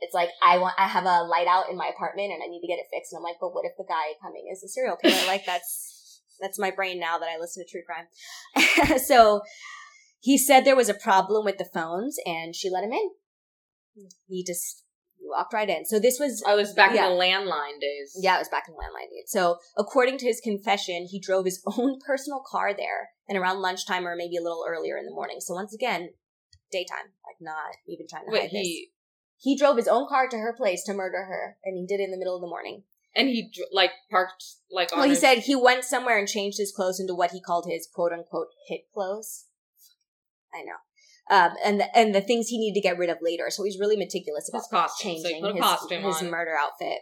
[0.00, 2.60] It's like I want I have a light out in my apartment and I need
[2.60, 4.68] to get it fixed and I'm like, but what if the guy coming is a
[4.68, 5.26] serial killer?
[5.26, 8.98] like that's that's my brain now that I listen to true crime.
[8.98, 9.40] so
[10.20, 13.10] he said there was a problem with the phones and she let him in.
[14.28, 14.84] He just
[15.28, 15.84] walked right in.
[15.84, 17.06] So this was oh, I was back Yeah.
[17.06, 18.16] in the landline days.
[18.20, 19.24] yeah, it was back in the landline days.
[19.26, 24.06] So according to his confession, he drove his own personal car there and around lunchtime
[24.06, 25.38] or maybe a little earlier in the morning.
[25.40, 26.10] So once again,
[26.72, 28.66] daytime, like not even trying to Wait, hide this.
[28.66, 28.90] he
[29.38, 32.04] He drove his own car to her place to murder her, and he did it
[32.04, 32.84] in the middle of the morning.
[33.14, 34.98] and he like parked like on.
[34.98, 37.66] Well, he his- said he went somewhere and changed his clothes into what he called
[37.68, 39.44] his quote unquote hit clothes.
[40.54, 40.76] I know.
[41.28, 43.50] Um, and the, and the things he needed to get rid of later.
[43.50, 45.10] So he's really meticulous about his costume.
[45.10, 46.30] Changing a his, his on.
[46.30, 47.00] murder outfit.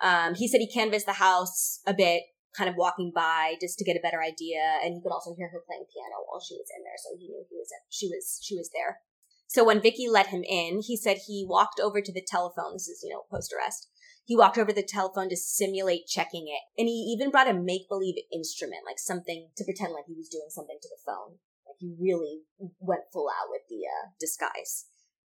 [0.00, 2.22] Um, he said he canvassed the house a bit,
[2.56, 5.48] kind of walking by just to get a better idea, and he could also hear
[5.48, 8.40] her playing piano while she was in there, so he knew he was she was
[8.42, 9.00] she was there.
[9.48, 12.74] So when Vicki let him in, he said he walked over to the telephone.
[12.74, 13.88] This is you know post arrest.
[14.24, 17.54] He walked over to the telephone to simulate checking it, and he even brought a
[17.54, 21.38] make believe instrument, like something to pretend like he was doing something to the phone.
[21.78, 22.42] He really
[22.80, 24.86] went full out with the uh, disguise.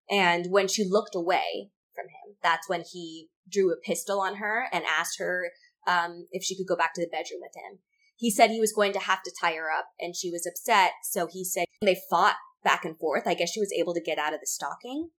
[0.09, 4.67] And when she looked away from him, that's when he drew a pistol on her
[4.71, 5.51] and asked her
[5.87, 7.79] um, if she could go back to the bedroom with him.
[8.17, 10.91] He said he was going to have to tie her up, and she was upset.
[11.03, 13.23] So he said they fought back and forth.
[13.25, 15.09] I guess she was able to get out of the stocking.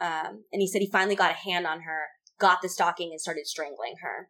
[0.00, 2.02] Um, and he said he finally got a hand on her,
[2.38, 4.28] got the stocking, and started strangling her.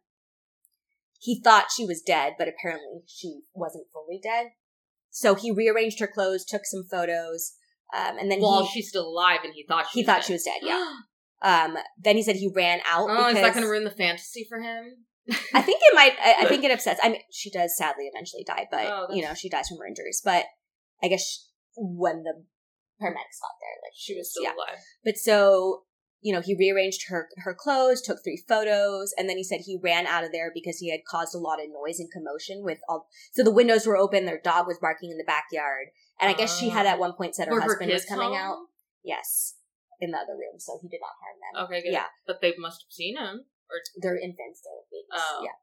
[1.19, 4.47] He thought she was dead, but apparently she wasn't fully dead.
[5.15, 7.53] So he rearranged her clothes, took some photos,
[7.95, 10.17] um, and then While he she's still alive, and he thought she he was thought
[10.17, 10.25] dead.
[10.25, 10.59] she was dead.
[10.61, 10.93] Yeah.
[11.41, 13.07] Um, then he said he ran out.
[13.07, 15.05] Oh, is that going to ruin the fantasy for him?
[15.53, 16.13] I think it might.
[16.19, 16.99] I, I think it upsets.
[17.03, 19.85] I mean, she does sadly eventually die, but Oh, you know she dies from her
[19.85, 20.21] injuries.
[20.25, 20.45] But
[21.03, 21.37] I guess sh
[21.77, 22.45] when the
[22.99, 24.55] paramedics got there, like she was still yeah.
[24.55, 24.79] alive.
[25.03, 25.83] But so
[26.25, 29.79] you know he rearranged her her clothes, took three photos, and then he said he
[29.81, 32.79] ran out of there because he had caused a lot of noise and commotion with
[32.89, 33.07] all.
[33.33, 35.87] So the windows were open, their dog was barking in the backyard,
[36.19, 38.37] and I guess she had at one point said her Were husband was coming home?
[38.37, 38.57] out.
[39.03, 39.55] Yes,
[40.01, 41.63] in the other room, so he did not harm them.
[41.65, 41.93] Okay, good.
[41.93, 42.09] Yeah.
[42.25, 43.45] But they must have seen him.
[44.01, 45.13] they're infants, they're babies.
[45.13, 45.43] Oh.
[45.45, 45.57] Yeah.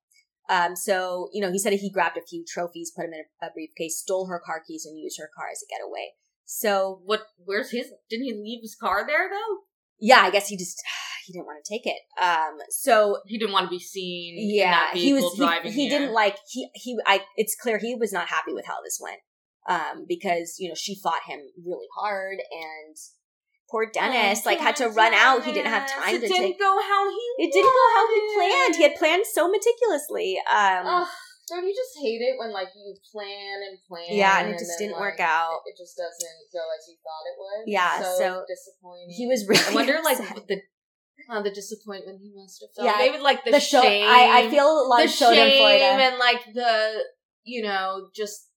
[0.48, 3.46] Um, so, you know, he said he grabbed a few trophies, put them in a,
[3.46, 6.12] a briefcase, stole her car keys, and used her car as a getaway.
[6.44, 7.22] So, What?
[7.44, 7.92] Where's his?
[8.10, 9.58] Didn't he leave his car there though?
[10.02, 10.82] Yeah, I guess he just,
[11.26, 12.00] he didn't want to take it.
[12.20, 14.34] Um, so, He didn't want to be seen.
[14.38, 18.28] yeah, he was, he, he didn't like, he, he, I, it's clear he was not
[18.28, 19.20] happy with how this went.
[19.68, 22.96] Um, because, you know, she fought him really hard and
[23.70, 25.44] poor Dennis, Oh, like, had to run out.
[25.44, 27.44] He didn't have time it to didn't take, go how he.
[27.44, 28.76] it didn't go how he planned.
[28.76, 30.36] He had planned so meticulously.
[30.50, 31.08] Um, Ugh,
[31.48, 34.06] don't you just hate it when like you plan and plan?
[34.08, 35.60] Yeah, and it just then, didn't like, work out.
[35.66, 37.64] It, it just doesn't go as you thought it would.
[37.66, 39.10] Yeah, so, so disappointing.
[39.10, 40.62] he was really I wonder, like the
[41.28, 42.86] oh, the disappointment he must have felt.
[42.86, 43.82] Yeah, maybe like the, the show.
[43.82, 44.06] shame.
[44.06, 45.84] I, I feel a lot the of shame in Florida.
[45.84, 47.04] and like the
[47.44, 48.48] you know just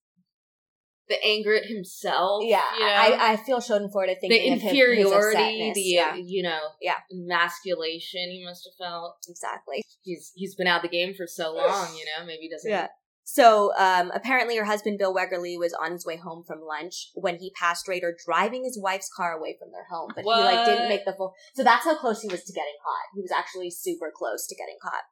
[1.08, 2.42] the anger at himself.
[2.44, 2.92] yeah, you know?
[2.92, 6.96] I, I feel in Florida the thinking of him, inferiority, the yeah, you know, Yeah.
[7.12, 9.16] emasculation he must have felt.
[9.28, 9.84] exactly.
[10.02, 12.26] He's he's been out of the game for so long, you know.
[12.26, 12.70] Maybe he doesn't.
[12.70, 12.88] Yeah.
[13.28, 17.38] So um, apparently, her husband Bill Wegerle was on his way home from lunch when
[17.38, 20.88] he passed Rader driving his wife's car away from their home, but he like didn't
[20.88, 21.34] make the full.
[21.54, 23.14] So that's how close he was to getting caught.
[23.16, 25.02] He was actually super close to getting caught.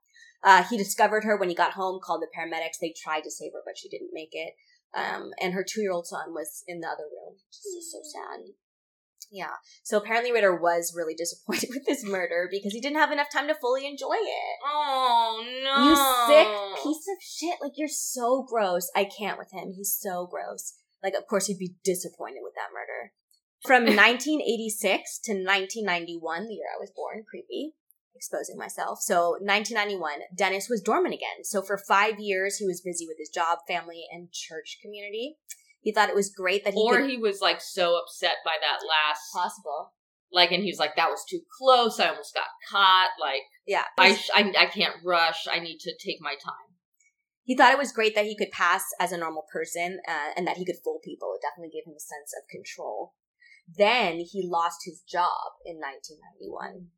[0.44, 2.78] Uh, he discovered her when he got home, called the paramedics.
[2.80, 4.52] They tried to save her, but she didn't make it.
[4.96, 7.98] Um, and her two year old son was in the other room, which is so
[8.02, 8.54] sad.
[9.30, 9.58] Yeah.
[9.82, 13.48] So apparently, Ritter was really disappointed with this murder because he didn't have enough time
[13.48, 14.58] to fully enjoy it.
[14.64, 15.88] Oh no!
[15.88, 15.96] You
[16.28, 17.58] sick piece of shit.
[17.60, 18.90] Like, you're so gross.
[18.94, 19.72] I can't with him.
[19.74, 20.74] He's so gross.
[21.02, 23.12] Like, of course, he'd be disappointed with that murder.
[23.66, 27.74] From 1986 to 1991, the year I was born, creepy,
[28.14, 29.00] exposing myself.
[29.00, 31.42] So, 1991, Dennis was dormant again.
[31.44, 35.36] So, for five years, he was busy with his job, family, and church community.
[35.80, 37.10] He thought it was great that he Or could.
[37.10, 39.92] he was like so upset by that last, possible.
[40.32, 42.00] like, and he was like, "That was too close.
[42.00, 43.10] I almost got caught.
[43.20, 43.84] Like, Yeah.
[43.98, 45.46] I, sh- I, I can't rush.
[45.50, 46.74] I need to take my time."
[47.44, 50.46] He thought it was great that he could pass as a normal person uh, and
[50.46, 51.34] that he could fool people.
[51.36, 53.12] It definitely gave him a sense of control.
[53.68, 56.88] Then he lost his job in 1991.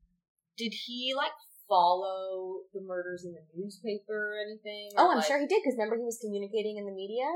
[0.56, 1.32] Did he like
[1.68, 4.90] follow the murders in the newspaper or anything?
[4.96, 7.26] Oh, I'm like- sure he did because remember he was communicating in the media,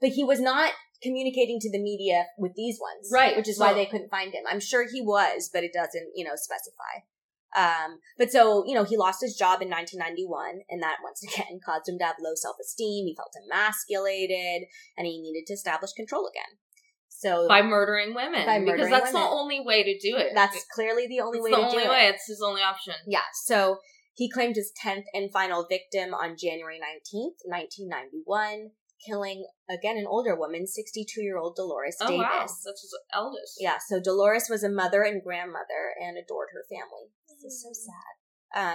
[0.00, 3.74] but he was not communicating to the media with these ones, Right, Which is why
[3.74, 4.44] they couldn't find him.
[4.48, 7.04] I'm sure he was, but it doesn't, you know, specify.
[7.54, 11.60] Um, but so you know, he lost his job in 1991, and that once again
[11.64, 13.06] caused him to have low self esteem.
[13.06, 16.58] He felt emasculated, and he needed to establish control again.
[17.08, 20.32] So by murdering women By because murdering that's the only way to do it.
[20.34, 22.06] that's clearly the only It's way the to only do way.
[22.08, 22.14] it.
[22.16, 22.94] It's his only option.
[23.06, 23.24] Yeah.
[23.44, 23.78] So
[24.14, 28.70] he claimed his 10th and final victim on January 19th, 1991,
[29.06, 32.20] killing again an older woman, 62 year old Dolores Oh Davis.
[32.22, 33.56] wow, that's his eldest.
[33.60, 33.76] Yeah.
[33.88, 37.12] So Dolores was a mother and grandmother and adored her family.
[37.28, 38.14] This is so sad.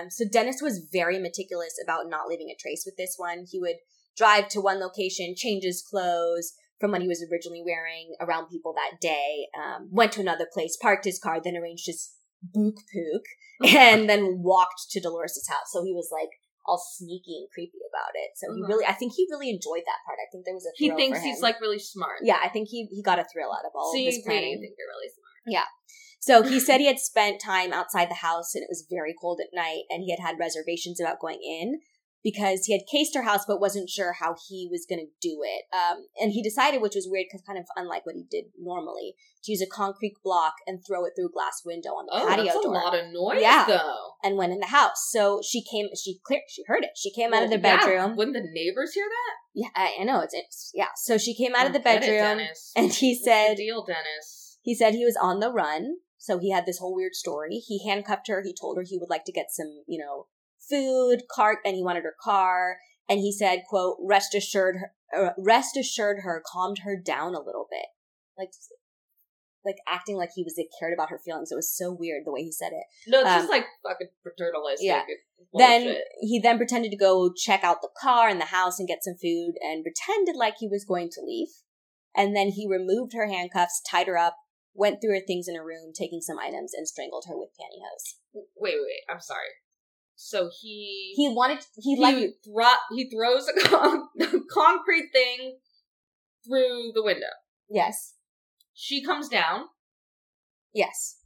[0.03, 3.45] Um, so Dennis was very meticulous about not leaving a trace with this one.
[3.49, 3.77] He would
[4.17, 8.73] drive to one location, change his clothes from what he was originally wearing around people
[8.75, 13.23] that day, um, went to another place, parked his car, then arranged his book pook,
[13.73, 15.71] and then walked to Dolores's house.
[15.71, 16.29] So he was like
[16.65, 18.31] all sneaky and creepy about it.
[18.35, 18.67] So he Mhm.
[18.67, 20.19] really, I think he really enjoyed that part.
[20.19, 22.19] I think there was a He thinks he's like really smart.
[22.23, 24.51] yeah, I think he he got a thrill out of all so of you planning.
[24.51, 25.37] you think you're really smart.
[25.47, 25.65] Yeah.
[26.19, 29.39] So he said he had spent time outside the house and it was very cold
[29.41, 31.81] at night and he had had reservations about going in
[32.23, 35.39] because he had cased her house but wasn't sure how he was going to do
[35.43, 35.63] it.
[35.75, 39.15] Um, and he decided, which was weird because kind of unlike what he did normally,
[39.43, 42.27] to use a concrete block and throw it through a glass window on the Oh,
[42.27, 43.65] patio that's a lot of noise, Yeah.
[43.67, 44.11] though.
[44.23, 45.09] and went in the house.
[45.09, 46.91] So she came, she clear, she heard it.
[46.95, 48.15] She came out of the Well, yeah, bedroom.
[48.17, 49.35] Wouldn't the neighbors hear that?
[49.53, 50.87] Yeah, I, I know it's, it's yeah.
[50.95, 52.71] So she came out of the Get it, bedroom Dennis.
[52.75, 56.37] and he What's the said, "Deal, Dennis." He said he was on the run, so
[56.37, 57.55] he had this whole weird story.
[57.57, 58.43] He handcuffed her.
[58.43, 60.27] He told her he would like to get some, you know,
[60.71, 62.77] food, cart, and he wanted her car.
[63.09, 64.77] And he said, "quote Rest assured,
[65.11, 67.85] her, uh, rest assured her, calmed her down a little bit,
[68.37, 68.51] like,
[69.65, 71.51] like acting like he was like, cared about her feelings.
[71.51, 72.83] It was so weird the way he said it.
[73.07, 74.87] No, it's Um, just like fucking paternalistic.
[74.87, 75.03] yeah.
[75.51, 75.67] bullshit.
[75.85, 79.03] Then he then pretended to go check out the car and the house and get
[79.03, 81.49] some food, and pretended like he was going to leave.
[82.15, 84.35] And then he removed her handcuffs, tied her up,
[84.73, 88.15] went through her things in her room, taking some items, and strangled her with pantyhose.
[88.33, 89.03] wait, wait, wait.
[89.13, 89.47] I'm sorry.
[90.23, 94.07] So he He wanted he, he like thro- he throws a con-
[94.51, 95.57] concrete thing
[96.47, 97.33] through the window.
[97.69, 98.13] yes
[98.73, 99.65] She comes down.
[100.73, 101.17] yes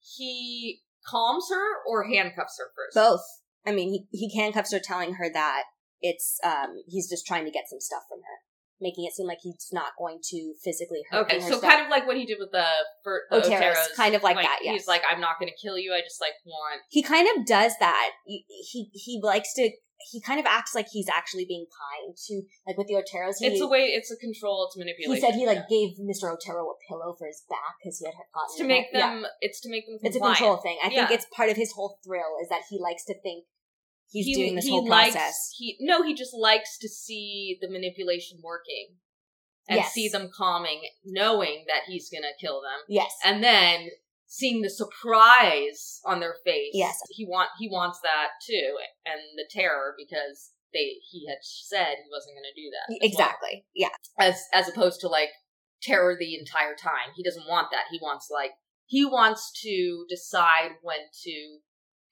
[0.00, 2.94] He calms her or handcuffs her first.
[2.94, 3.24] both.
[3.64, 5.64] I mean, he he handcuffs her, telling her that
[6.00, 8.38] it's um he's just trying to get some stuff from her,
[8.80, 12.06] making it seem like he's not going to physically hurt Okay, so kind of like
[12.06, 12.66] what he did with the,
[13.02, 13.94] for, the Oteros, Oteros.
[13.96, 14.72] kind of like that, yes.
[14.72, 15.92] He's like, I'm not going to kill you.
[15.92, 16.80] I just like want.
[16.88, 18.10] he kind of does that.
[18.26, 19.70] He, he he likes to.
[20.12, 23.34] He kind of acts like he's actually being kind to like with the Oteros.
[23.40, 23.86] He, it's a way.
[23.86, 24.64] It's a control.
[24.66, 25.14] It's manipulation.
[25.16, 25.76] he said he like yeah.
[25.76, 26.32] gave Mr.
[26.32, 29.10] Otero a pillow for his back because he had gotten It's to make yeah.
[29.10, 29.26] them.
[29.40, 29.98] It's to make them.
[30.02, 30.78] It's a control thing.
[30.84, 33.44] I think it's part of his whole thrill is that he likes to think
[34.10, 35.54] he's He- doing this he whole likes, process.
[35.56, 38.96] He no, he just likes to see the manipulation working
[39.68, 39.92] and Yes.
[39.92, 43.12] see them calming, knowing that he's gonna kill them, Yes.
[43.24, 43.90] and then
[44.26, 46.72] seeing the surprise on their face.
[46.74, 46.98] Yes.
[47.10, 52.10] he want he wants that too, and the terror because they he had said he
[52.10, 52.92] wasn't gonna do that.
[52.92, 53.08] as well.
[53.10, 53.66] Exactly.
[53.74, 53.88] Yeah.
[54.18, 55.30] as as opposed to like
[55.82, 57.12] terror the entire time.
[57.16, 57.84] He doesn't want that.
[57.90, 58.52] He wants like
[58.86, 61.60] he wants to decide when to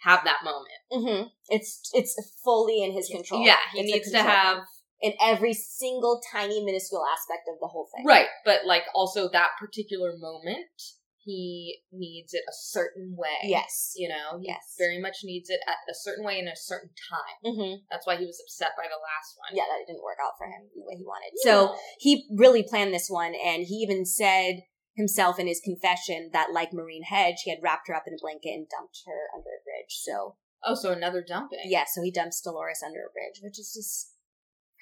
[0.06, 0.80] have that moment.
[0.90, 2.14] hmm It's it's
[2.44, 3.44] fully in his control.
[3.44, 4.58] Yeah, he It's needs to have
[5.00, 8.06] in every single tiny minuscule aspect of the whole thing.
[8.06, 10.70] right, but like also that particular moment,
[11.18, 13.40] he needs it a certain way.
[13.42, 13.92] Yes.
[13.96, 14.74] you know, he Yes.
[14.78, 17.52] very much needs it at a certain way in a certain time.
[17.54, 19.50] hmm That's why he was upset by the last one.
[19.58, 21.32] Yeah, that didn't work out for him the way he wanted.
[21.42, 24.62] So he really planned this one, and he even said
[24.96, 28.20] himself in his confession that, like Marine Hedge, he had wrapped her up in a
[28.20, 30.00] blanket and dumped her under a bridge.
[30.00, 31.60] So oh, so another dumping.
[31.64, 34.12] yeah, so he dumps Dolores under a bridge, which is just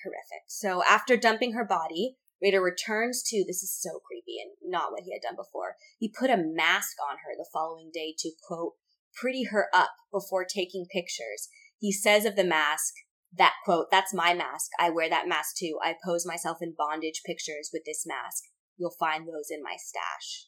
[0.03, 0.45] horrific.
[0.49, 5.03] So after dumping her body, Rader returns to this is so creepy and not what
[5.05, 5.77] he had done before.
[5.99, 8.75] He put a mask on her the following day to quote
[9.15, 11.49] pretty her up before taking pictures.
[11.79, 12.95] He says of the mask
[13.37, 14.71] that quote, that's my mask.
[14.79, 15.79] I wear that mask too.
[15.83, 18.45] I pose myself in bondage pictures with this mask.
[18.77, 20.47] You'll find those in my stash.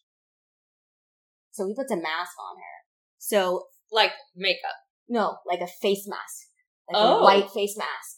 [1.53, 2.77] So he puts a mask on her.
[3.19, 4.77] So like makeup.
[5.09, 6.49] no, like a face mask.
[6.91, 7.19] Like Oh.
[7.19, 8.17] a white face mask.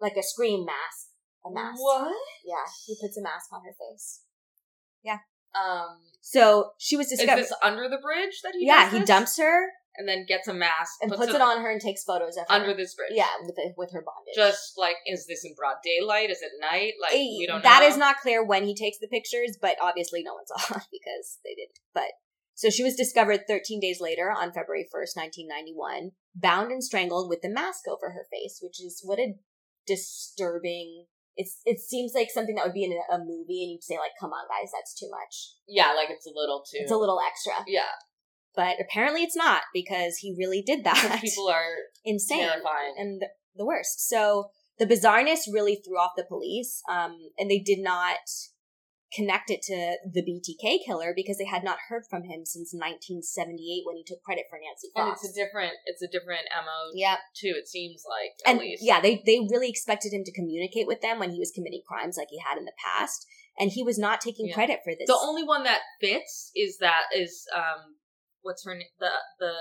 [0.00, 1.08] Like a scream mask.
[1.44, 1.80] A mask.
[1.80, 2.12] What?
[2.44, 4.22] Yeah, he puts a mask on her face.
[5.02, 5.18] Yeah.
[5.54, 8.66] Um, So she was is this under the bridge that he?
[8.66, 11.80] yeah, he dumps her and then gets a mask and puts, it on her and
[11.80, 12.54] takes photos of her.
[12.54, 13.12] under this bridge.
[13.12, 14.34] yeah, with it, with her bondage.
[14.34, 16.30] Just like, is this in broad daylight?
[16.30, 16.94] Is it night?
[17.00, 17.68] Like, Eh, we don't know.
[17.68, 21.38] That is not clear when he takes the pictures, but obviously no one saw because
[21.44, 21.78] they didn't.
[21.94, 22.12] But
[22.54, 27.42] so she was discovered 13 days later on February 1st, 1991, bound and strangled with
[27.42, 29.34] the mask over her face, which is what a
[29.86, 31.04] disturbing.
[31.36, 33.98] It's it seems like something that would be in a, a movie, and you'd say
[33.98, 35.52] like, "Come on, guys, that's too much.
[35.68, 36.78] Yeah, like it's a little too.
[36.80, 37.92] It's a little extra." yeah.
[38.56, 41.18] But apparently, it's not because he really did that.
[41.22, 42.94] People are insane terrifying.
[42.96, 44.08] and the, the worst.
[44.08, 44.46] So
[44.78, 48.16] the bizarreness really threw off the police, um, and they did not
[49.14, 53.82] connect it to the BTK killer because they had not heard from him since 1978
[53.86, 55.72] when he took credit for Nancy and it's a different.
[55.86, 57.54] It's a different mo yeah, too.
[57.56, 58.82] It seems like at and least.
[58.84, 62.16] yeah, they they really expected him to communicate with them when he was committing crimes
[62.18, 63.26] like he had in the past,
[63.58, 64.54] and he was not taking Yeah.
[64.54, 65.06] credit for this.
[65.06, 67.94] The only one that fits is that is um,
[68.46, 68.88] what's her name?
[68.98, 69.52] The the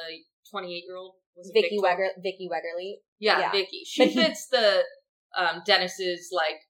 [0.50, 1.78] twenty eight year old was Vicki?
[1.82, 3.02] Wegger, Vicki Wegerle.
[3.20, 3.52] Yeah, Yeah.
[3.52, 3.84] Vicki.
[3.86, 4.84] She fits the
[5.38, 6.62] um Dennis's like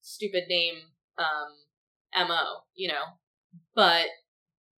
[0.00, 0.76] stupid name
[1.18, 2.62] um mo.
[2.74, 3.04] You know,
[3.74, 4.06] but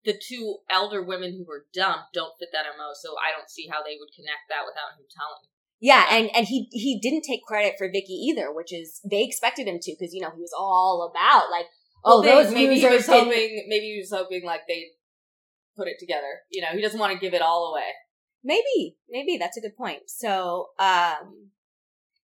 [0.05, 2.91] the two elder women who were dumped don't fit that mo.
[2.95, 5.49] So I don't see how they would connect that without him telling.
[5.81, 9.67] Yeah, and and he he didn't take credit for Vicki either, which is they expected
[9.69, 11.67] him to because you know he was all about like
[12.05, 14.85] oh Well, they- those maybe he losers was hoping maybe he was hoping like they
[15.77, 16.41] put it together.
[16.51, 17.89] You know, he doesn't want to give it all away.
[18.43, 20.03] Maybe, maybe that's a good point.
[20.09, 21.51] So, um,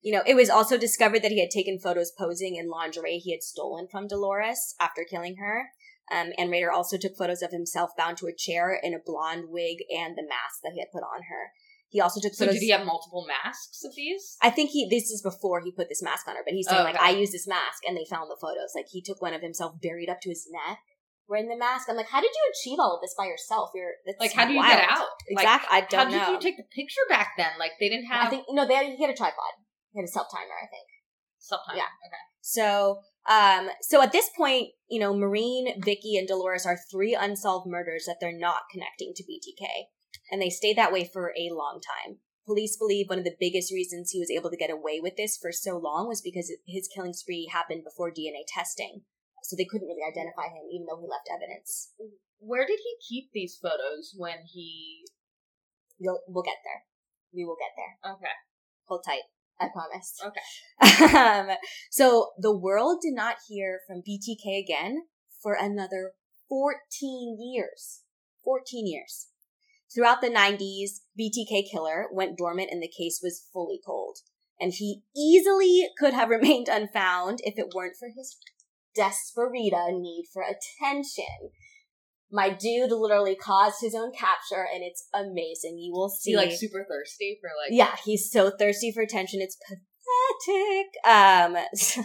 [0.02, 3.32] you know, it was also discovered that he had taken photos posing in lingerie he
[3.32, 5.66] had stolen from Dolores after killing her.
[6.12, 9.46] Um, and Rader also took photos of himself bound to a chair in a blonde
[9.50, 11.52] wig and the mask that he had put on her.
[11.88, 12.56] He also took So photos.
[12.60, 14.38] did he have multiple masks of these?
[14.42, 14.88] I think he.
[14.90, 17.00] This is before he put this mask on her, but he's saying Oh, like.
[17.00, 18.74] I used this mask, and they found the photos.
[18.76, 20.80] Like he took one of himself buried up to his neck,
[21.30, 21.88] wearing the mask.
[21.90, 23.70] I'm like, how did you achieve all of this by yourself?
[23.76, 24.74] You're that's Like, how do you wild.
[24.74, 25.08] get out?
[25.36, 25.70] Like, Exactly.
[25.72, 26.32] I How don't did know.
[26.34, 27.52] you take the picture back then?
[27.60, 29.54] Like they didn't have I think no, they had, he had a tripod.
[29.94, 30.88] He had a self timer, I think.
[31.38, 31.78] sometime.
[31.78, 31.84] yeah.
[32.08, 32.24] Okay.
[32.42, 37.68] So, um, so at this point, you know, Marine, Vicki, and Dolores are three unsolved
[37.70, 39.68] murders that they're not connecting to BTK,
[40.32, 42.18] and they stayed that way for a long time.
[42.46, 45.38] Police believe one of the biggest reasons he was able to get away with this
[45.40, 49.02] for so long was because his killing spree happened before DNA testing,
[49.44, 51.94] so they couldn't really identify him, even though he left evidence.
[52.40, 55.06] Where did he keep these photos when he?
[55.98, 56.84] You'll, we'll get there.
[57.34, 58.14] We will get there.
[58.14, 58.36] Okay.
[58.86, 59.28] Hold tight.
[59.60, 60.16] I promise.
[60.26, 61.18] Okay.
[61.18, 61.58] um,
[61.92, 65.04] so the world did not hear from BTK again
[65.42, 66.14] for another
[66.48, 68.02] 14 years.
[68.44, 69.28] 14 years.
[69.94, 74.20] Throughout the 90s, BTK Killer went dormant and the case was fully cold.
[74.60, 78.38] And he easily could have remained unfound if it weren't for his
[79.00, 81.52] desperita need for attention.
[82.32, 85.80] My dude literally caused his own capture and it's amazing.
[85.80, 87.72] You will see he like super thirsty for like?
[87.72, 89.40] yeah, he's so thirsty for attention.
[89.42, 91.08] It's pathetic.
[91.08, 92.04] Um, so,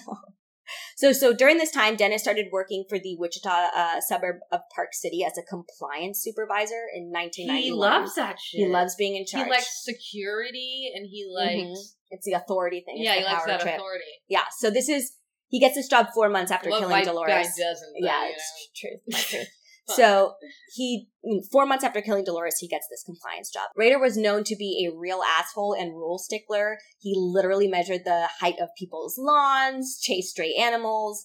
[0.96, 4.90] so, so during this time, Dennis started working for the Wichita uh, suburb of Park
[4.92, 7.62] City as a compliance supervisor in 1991.
[7.62, 8.60] He loves that shit.
[8.60, 9.44] He loves being in charge.
[9.44, 11.78] He likes security, and he likes.
[11.78, 11.94] Mhm.
[12.10, 12.96] It's the authority thing.
[12.98, 13.74] It's Yeah, he likes that trip.
[13.74, 14.04] authority.
[14.28, 14.44] Yeah.
[14.58, 15.16] So this is
[15.54, 17.28] he gets this job four months after killing white Dolores.
[17.30, 17.92] guy doesn't?
[18.00, 19.00] though, yeah, you it's truth.
[19.06, 19.48] My truth.
[19.86, 20.34] So
[20.74, 21.08] he,
[21.52, 23.68] four months after killing Dolores, he gets this compliance job.
[23.76, 26.78] Rader was known to be a real asshole and rule stickler.
[26.98, 31.24] He literally measured the height of people's lawns, chased stray animals,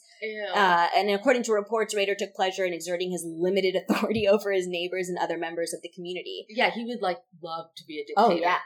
[0.53, 4.67] uh, and according to reports, Rader took pleasure in exerting his limited authority over his
[4.67, 6.45] neighbors and other members of the community.
[6.49, 8.15] yeah, he would like love to be a dictator.
[8.17, 8.59] Oh yeah,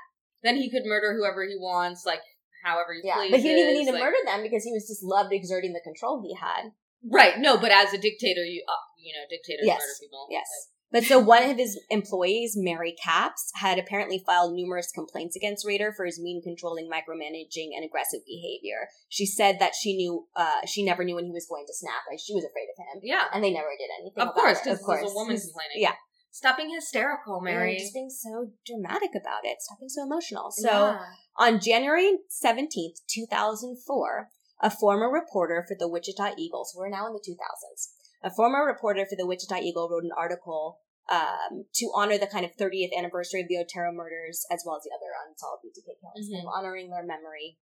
[0.44, 2.22] Then he could murder whoever he wants, like
[2.64, 3.16] however he yeah.
[3.16, 3.32] pleases.
[3.32, 5.74] But he didn't even need to like- murder them because he was just loved exerting
[5.74, 6.72] the control he had.
[7.04, 7.38] Right.
[7.38, 9.80] No, but as a dictator, you uh, you know, dictators Yes.
[9.82, 10.28] murder people.
[10.32, 10.48] Yes.
[10.94, 15.92] But so one of his employees, Mary Capps, had apparently filed numerous complaints against Rader
[15.92, 18.88] for his mean, controlling, micromanaging, and aggressive behavior.
[19.10, 22.04] She said that she knew, uh, she never knew when he was going to snap.
[22.08, 23.24] Like she was afraid of him, Yeah.
[23.34, 24.22] and they never did anything.
[24.22, 25.78] Of course, because of course, a woman complaining.
[25.82, 25.94] Yeah,
[26.34, 27.78] Stop being hysterical, Mary.
[27.78, 29.62] Just being so dramatic about it.
[29.62, 30.50] Stop being so emotional.
[30.52, 30.68] So.
[30.68, 31.00] Yeah.
[31.38, 34.30] On January 17th, 2004,
[34.62, 37.90] a former reporter for the Wichita Eagles, we're now in the 2000s,
[38.24, 40.80] a former reporter for the Wichita Eagle wrote an article
[41.12, 44.84] um, to honor the kind of 30th anniversary of the Otero murders, as well as
[44.84, 46.50] the other unsolved BTK killings, Mhm.
[46.52, 47.58] honoring their memory,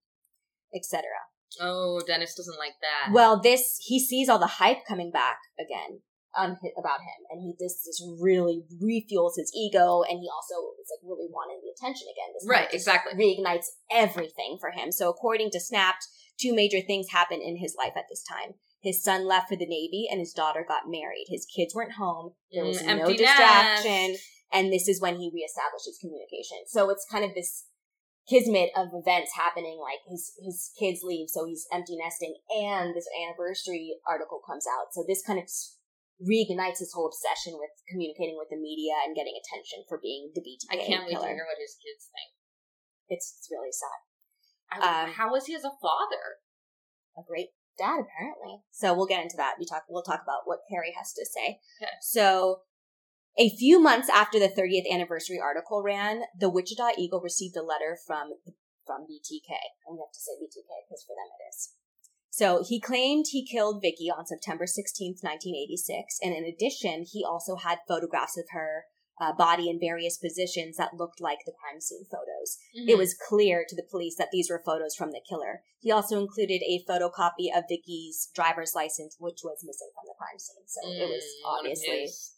[0.74, 1.04] etc.
[1.60, 3.12] Oh, Dennis doesn't like that.
[3.14, 6.04] Well, this he sees all the hype coming back again
[6.36, 10.89] hi- about him, and he this just really refuels his ego, and he also is
[10.89, 12.34] like really wanting the attention again.
[12.34, 13.13] This right, just exactly.
[13.20, 14.91] reignites everything for him.
[14.91, 16.08] So, according to Snapped,
[16.39, 18.56] two major things happened in his life at this time.
[18.82, 21.25] His son left for the Navy, and his daughter got married.
[21.29, 22.34] His kids weren't home.
[22.52, 24.12] There was Mm, no distraction.
[24.13, 24.23] nest.
[24.54, 26.58] And this is when he reestablishes communication.
[26.67, 27.65] So it's kind of this
[28.27, 33.08] kismet of events happening, like his, his kids leave, so he's empty nesting, and this
[33.23, 34.94] anniversary article comes out.
[34.94, 35.50] So this kind of
[36.22, 40.42] reignites his whole obsession with communicating with the media and getting attention for being the
[40.42, 42.30] BTK I can't wait to hear what his kids think.
[43.10, 44.00] It's, it's really sad.
[44.72, 46.40] I- Um, how was he as a father?
[47.17, 48.63] a great dad apparently.
[48.72, 49.56] So we'll get into that.
[49.60, 51.60] We talk we'll talk about what Kerri has to say.
[51.82, 51.92] Okay.
[52.02, 52.62] So
[53.38, 57.98] a few months after the 30th anniversary article ran, the Wichita Eagle received a letter
[58.08, 58.32] from
[58.86, 59.52] from BTK.
[59.88, 61.76] I'm going to have to say BTK because for them it is.
[62.34, 67.58] So he claimed he killed Vicki on September 16th, 1986, and in addition, he also
[67.58, 68.86] had photographs of her
[69.19, 72.58] uh, body in various positions that looked like the crime scene photos.
[72.73, 72.90] Mm-hmm.
[72.90, 75.62] It was clear to the police that these were photos from the killer.
[75.82, 80.40] He also included a photocopy of Vicki's driver's license, which was missing from the crime
[80.40, 80.63] scene.
[80.65, 82.34] So it was Mm, obviously his,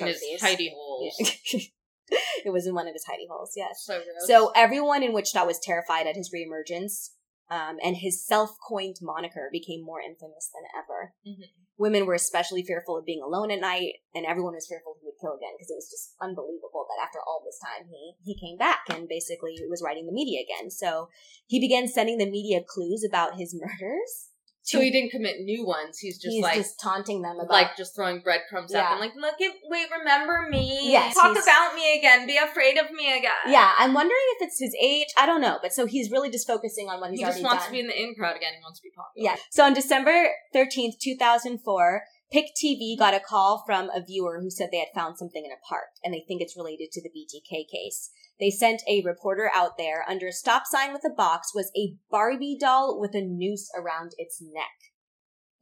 [0.00, 0.42] in his trophies.
[0.42, 1.14] hidey holes.
[1.52, 1.60] Yeah.
[2.46, 3.84] it was in one of his hidey holes, yes.
[3.84, 4.00] So.
[4.26, 7.10] So everyone in Wichita was terrified at his reemergence,
[7.50, 11.14] um, and his self-coined moniker became more infamous than ever.
[11.26, 11.50] Mhm.
[11.78, 15.18] Women were especially fearful of being alone at night, and everyone was fearful he would
[15.20, 18.58] kill again because it was just unbelievable that after all this time he he came
[18.58, 20.70] back and basically was writing the media again.
[20.70, 21.08] So
[21.46, 24.27] he began sending the media clues about his murders.
[24.62, 25.98] So he didn't commit new ones.
[25.98, 28.90] He's just He's like just taunting them about like just throwing breadcrumbs at Yeah.
[28.90, 29.00] them.
[29.00, 30.90] Like, look at wait, remember me?
[30.92, 32.26] Yes, talk about me again.
[32.26, 33.30] Be afraid of me again.
[33.46, 35.08] Yeah, I'm wondering if it's his age.
[35.16, 37.64] I don't know, but so he's really just focusing on what he's he just wants
[37.64, 37.66] done.
[37.66, 38.52] to be in the in crowd again.
[38.56, 39.30] He wants to be popular.
[39.30, 39.36] Yeah.
[39.50, 44.68] So on December 13th, 2004, Pick TV got a call from a viewer who said
[44.70, 47.64] they had found something in a park and they think it's related to the BTK
[47.72, 48.10] case.
[48.38, 50.04] They sent a reporter out there.
[50.06, 54.12] Under a stop sign with a box was a Barbie doll with a noose around
[54.18, 54.92] its neck.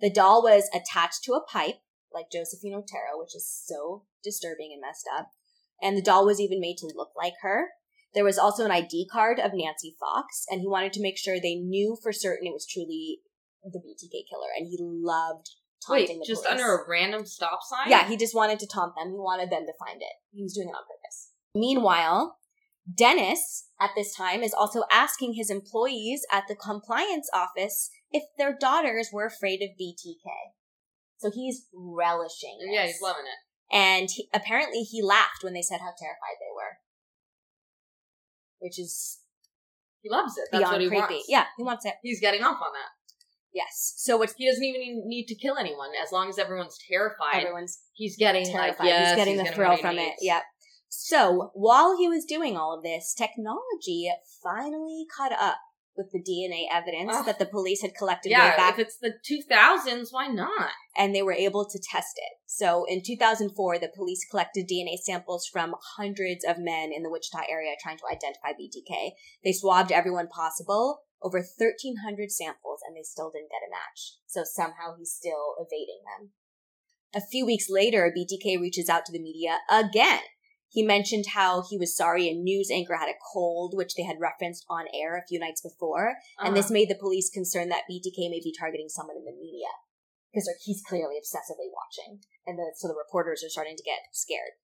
[0.01, 1.77] The doll was attached to a pipe,
[2.13, 5.31] like Josephine Otero, which is so disturbing and messed up.
[5.81, 7.69] And the doll was even made to look like her.
[8.13, 11.39] There was also an ID card of Nancy Fox, and he wanted to make sure
[11.39, 13.21] they knew for certain it was truly
[13.63, 15.51] the BTK killer, and he loved
[15.89, 16.61] Wait, just police.
[16.61, 17.89] under a random stop sign?
[17.91, 19.11] Yeah, he just wanted to taunt them.
[19.11, 20.13] He wanted them to find it.
[20.33, 21.31] He was doing it on purpose.
[21.55, 22.39] Meanwhile,
[22.93, 28.57] Dennis at this time is also asking his employees at the compliance office if their
[28.59, 30.31] daughters were afraid of BTK.
[31.19, 32.59] So he's relishing.
[32.61, 32.69] This.
[32.73, 33.75] Yeah, he's loving it.
[33.75, 36.79] And he, apparently he laughed when they said how terrified they were.
[38.59, 39.21] Which is
[40.03, 40.49] He loves it.
[40.53, 41.15] That's beyond what he creepy.
[41.15, 41.27] wants.
[41.29, 41.95] Yeah, he wants it.
[42.03, 42.96] He's getting off on that.
[43.57, 43.95] Yes.
[43.97, 47.41] So what's He doesn't even need to kill anyone as long as everyone's terrified.
[47.43, 48.81] everyone's he's getting terrified.
[48.85, 50.13] Like, yes, he's getting the thrill from it.
[50.21, 50.43] Yep.
[50.89, 54.11] So while he was doing all of this, technology
[54.43, 55.57] finally caught up
[55.97, 57.25] with the DNA evidence Ugh.
[57.25, 60.71] that the police had collected way Yeah, back, if it's the 2000s, why not?
[60.99, 62.33] and they were able to test it.
[62.47, 67.43] So in 2004, the police collected DNA samples from hundreds of men in the Wichita
[67.51, 69.11] area trying to identify BTK.
[69.45, 74.15] They swabbed everyone possible, over 1,300 samples, and they still didn't get a match.
[74.27, 76.31] So somehow he's still evading them.
[77.15, 80.21] A few weeks later, BTK reaches out to the media again.
[80.69, 84.21] He mentioned how he was sorry a news anchor had a cold, which they had
[84.21, 86.17] referenced on air a few nights before.
[86.39, 86.75] And this Uh-huh.
[86.75, 89.69] made the police concerned that BTK may be targeting someone in the media
[90.31, 92.21] because he's clearly obsessively watching.
[92.45, 94.59] And the, so the reporters are starting to get scared.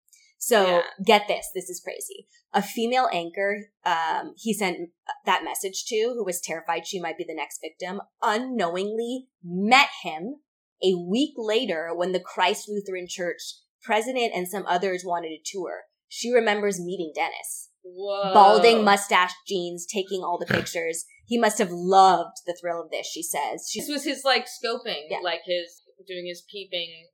[0.44, 0.82] So Yeah.
[1.06, 1.46] get this.
[1.54, 2.26] This is crazy.
[2.52, 4.90] A female anchor, um, he sent
[5.24, 10.40] that message to who was terrified she might be the next victim, unknowingly met him
[10.82, 13.40] a week later when the Christ Lutheran Church
[13.82, 15.82] president and some others wanted a tour.
[16.08, 18.34] She remembers meeting Dennis Whoa.
[18.34, 21.04] balding mustache jeans, taking all the pictures.
[21.26, 23.68] He must have loved the thrill of this, she says.
[23.70, 25.18] She, This was his like scoping, Yeah.
[25.22, 27.10] like his doing his peeping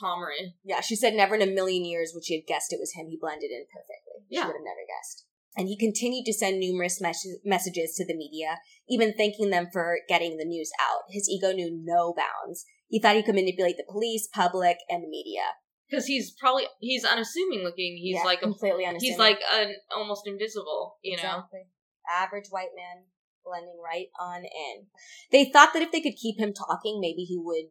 [0.00, 0.54] Tomery.
[0.64, 3.06] yeah, she said never in a million years would she have guessed it was him.
[3.08, 4.26] He blended in perfectly.
[4.30, 4.46] She Yeah.
[4.46, 5.26] would have never guessed.
[5.56, 9.98] And he continued to send numerous mes- messages to the media, even thanking them for
[10.08, 11.02] getting the news out.
[11.10, 12.64] His ego knew no bounds.
[12.88, 15.42] He thought he could manipulate the police, public, and the media.
[15.90, 17.98] Because he's probably he's unassuming looking.
[18.00, 19.10] He's Yeah, like a completely unassuming.
[19.12, 20.96] he's like an almost invisible.
[21.02, 21.42] You know.
[22.08, 23.04] Average white man
[23.44, 24.86] blending right on in.
[25.30, 27.66] They thought that if they could keep him talking, maybe he would.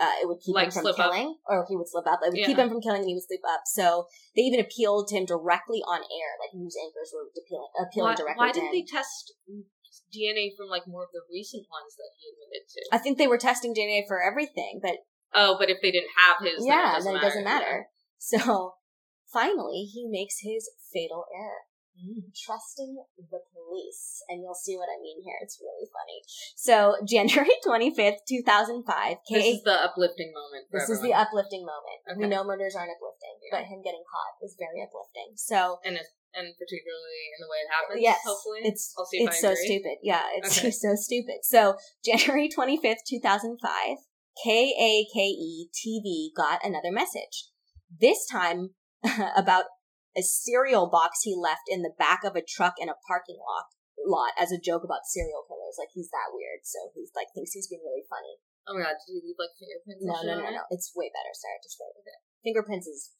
[0.00, 1.12] Uh, it would keep Like him from slip up.
[1.12, 2.18] killing, or he would slip up.
[2.26, 3.62] It would keep him from killing, and he would slip up.
[3.66, 8.10] So they even appealed to him directly on air, like news anchors were appealing, appealing
[8.10, 9.34] Why, directly why didn't they test
[10.10, 12.80] DNA from like more of the recent ones that he admitted to?
[12.90, 16.38] I think they were testing DNA for everything, but Oh, but if they didn't have
[16.46, 17.86] his, yeah, then then it doesn't matter.
[18.18, 18.74] So
[19.32, 21.68] finally, he makes his fatal error.
[22.34, 24.22] Trusting the police.
[24.28, 25.38] And you'll see what I mean here.
[25.42, 26.18] It's really funny.
[26.56, 30.66] So, January 25th, 2005, This is the uplifting moment.
[30.72, 32.18] This is the uplifting moment.
[32.18, 33.58] We know murders aren't uplifting, Yeah.
[33.58, 35.34] but him getting caught is very uplifting.
[35.36, 38.00] So, and it, and particularly in the way it happens.
[38.02, 40.02] yes, hopefully, it's I'll see if it's so stupid.
[40.02, 40.70] Yeah, it's Okay.
[40.84, 41.42] so stupid.
[41.42, 43.98] So, January 25th, 2005,
[44.42, 47.48] KAKE TV got another message.
[48.00, 48.70] This time
[49.36, 49.64] about
[50.16, 53.70] a cereal box he left in the back of a truck in a parking lot
[54.06, 55.80] lot as a joke about serial killers.
[55.80, 58.38] Like he's that weird, so he's like thinks he's being really funny.
[58.68, 60.04] Oh my god, did you leave like fingerprints?
[60.04, 60.64] No, no, no, no.
[60.70, 61.60] It's way better, Sarah.
[61.64, 62.20] Just wait with it.
[62.44, 63.12] Fingerprints is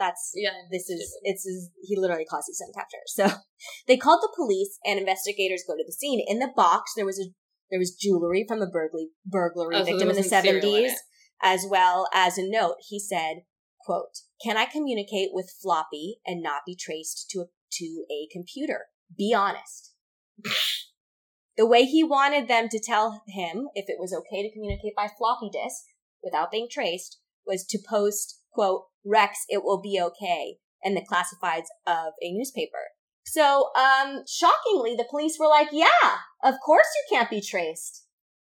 [0.00, 3.04] that's Yeah, this is it's is he literally caused you some capture.
[3.06, 3.44] So
[3.86, 6.24] they called the police and investigators go to the scene.
[6.26, 7.28] In the box there was a
[7.70, 10.62] there was jewelry from a burglary burglary Oh, victim there in the wasn't cereal in
[10.62, 10.98] seventies,
[11.42, 12.76] as well as a note.
[12.80, 13.44] He said,
[13.84, 18.86] quote, Can I communicate with floppy and not be traced to a to a computer?
[19.16, 19.94] Be honest.
[21.56, 25.08] the way he wanted them to tell him if it was okay to communicate by
[25.18, 25.84] floppy disk
[26.22, 31.66] without being traced was to post, quote, Rex, it will be okay, in the classifieds
[31.86, 32.90] of a newspaper.
[33.24, 38.06] So, um, shockingly, the police were like, yeah, of course you can't be traced.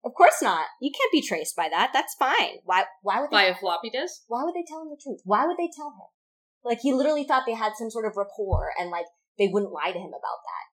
[0.05, 0.67] Of course not.
[0.81, 1.91] You can't be traced by that.
[1.93, 2.59] That's fine.
[2.65, 4.23] Why, why would they, by a floppy disk.
[4.29, 5.21] why would they tell him the truth?
[5.25, 6.09] Why would they tell him?
[6.65, 9.07] Like, he literally thought they had some sort of rapport and like,
[9.39, 10.65] they wouldn't lie to him about that.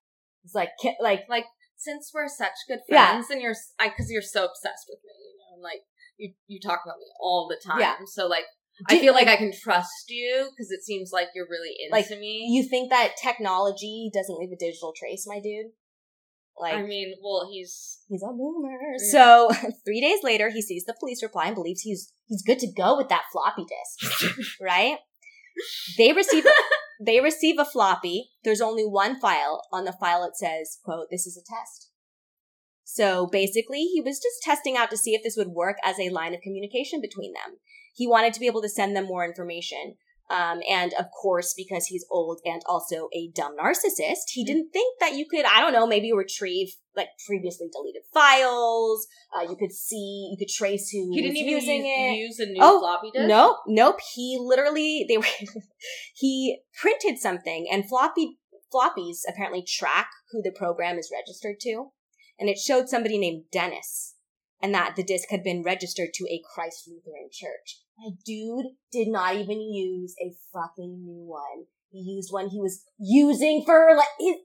[0.43, 1.25] It's like, ki- like,
[1.79, 3.11] Since we're such good Yeah.
[3.11, 5.81] friends, and you're because you're so obsessed with me, you know, and like
[6.17, 7.79] you you talk about me all the time.
[7.79, 7.95] Yeah.
[8.05, 8.45] So like
[8.89, 12.09] I feel like, I can trust you because it seems like you're really into Like,
[12.19, 12.47] me.
[12.51, 15.71] you think that technology doesn't leave a digital trace, my dude?
[16.59, 18.77] Like, I mean, well, he's He's a boomer.
[18.97, 19.11] Yeah.
[19.11, 19.49] So
[19.85, 22.97] three days later, he sees the police reply and believes he's he's good to go
[22.97, 24.49] with that floppy disk.
[24.61, 24.97] right?
[25.97, 26.45] They receive
[27.03, 28.31] they receive a floppy.
[28.43, 29.63] There's only one file.
[29.71, 31.91] On the file, it says, "quote This is a test."
[32.83, 36.09] So basically, he was just testing out to see if this would work as a
[36.09, 37.57] line of communication between them.
[37.93, 39.95] He wanted to be able to send them more information.
[40.29, 44.99] Um, and of course, because he's old and also a dumb narcissist, he didn't think
[44.99, 49.07] that you could, I don't know, maybe retrieve like previously deleted files.
[49.33, 52.17] Uh, you could see, you could trace who he didn't was even using it.
[52.17, 53.27] use, use a new Oh, floppy disk.
[53.27, 53.99] Nope, nope.
[54.13, 55.25] He literally they were
[56.15, 58.37] he printed something and floppy
[58.73, 61.91] floppies apparently track who the program is registered to.
[62.37, 64.15] And it showed somebody named Dennis
[64.61, 67.81] and that the disc had been registered to a Christ Lutheran church.
[67.97, 71.65] My dude did not even use a fucking new one.
[71.89, 74.35] He used one he was using for like his,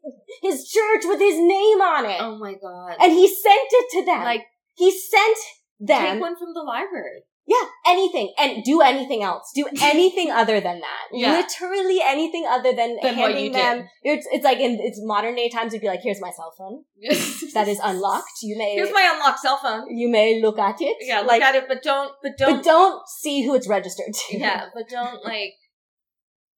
[0.42, 2.18] his church with his name on it.
[2.20, 2.96] Oh my god!
[3.00, 4.24] And he sent it to them.
[4.24, 5.36] like he sent
[5.80, 7.24] them take one from the library.
[7.46, 8.32] Yeah, anything.
[8.38, 9.50] And do anything else.
[9.54, 11.08] Do anything other than that.
[11.12, 11.32] Yeah.
[11.32, 13.88] Literally anything other than, Than handing you them.
[14.02, 16.84] It's, it's like in it's modern day times, it'd be like, here's my cell phone.
[17.54, 18.42] That is unlocked.
[18.42, 19.94] You may, Here's my unlocked cell phone.
[19.94, 20.96] you may look at it.
[21.00, 22.56] Yeah, look like, at it, but don't, but don't.
[22.56, 24.38] but don't see who it's registered to.
[24.38, 25.52] yeah, but don't like.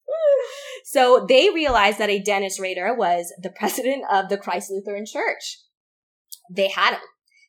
[0.84, 5.60] So they realized that a Dennis Rader was the president of the Christ Lutheran Church.
[6.54, 7.00] They had him.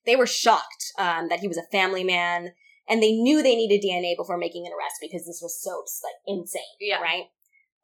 [0.05, 2.53] They were shocked um, that he was a family man,
[2.87, 6.15] and they knew they needed DNA before making an arrest because this was so like
[6.27, 7.25] insane, Yeah, right?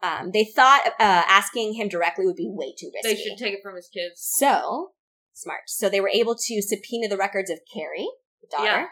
[0.03, 3.13] Um, they thought uh, asking him directly would be way too risky.
[3.15, 4.13] they should take it from his kids.
[4.17, 4.91] So
[5.33, 5.61] smart.
[5.67, 8.05] So they were able to subpoena the records of Kerri,
[8.41, 8.87] the daughter, Yeah.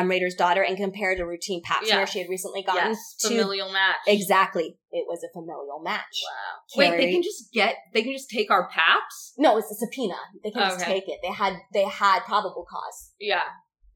[0.00, 2.04] um, Rader's daughter, and compare a routine pap smear Yeah.
[2.04, 3.96] she had recently gotten Yes, to familial match.
[4.08, 4.76] exactly.
[4.90, 6.20] It was a familial match.
[6.24, 6.60] Wow.
[6.78, 7.76] Wait, they can just get.
[7.94, 9.34] They can just take our paps.
[9.38, 10.16] No, it's a subpoena.
[10.42, 11.20] They can just take it.
[11.22, 13.12] They had they had probable cause.
[13.20, 13.42] Yeah.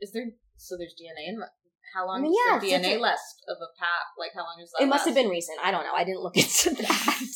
[0.00, 0.26] Is there?
[0.65, 1.39] So there's DNA in.
[1.95, 4.17] How long I mean, is yeah, the DNA last of a pap?
[4.19, 4.83] Like how long is that?
[4.83, 5.59] it must have been recent.
[5.62, 5.95] I don't know.
[5.95, 7.21] I didn't look into that.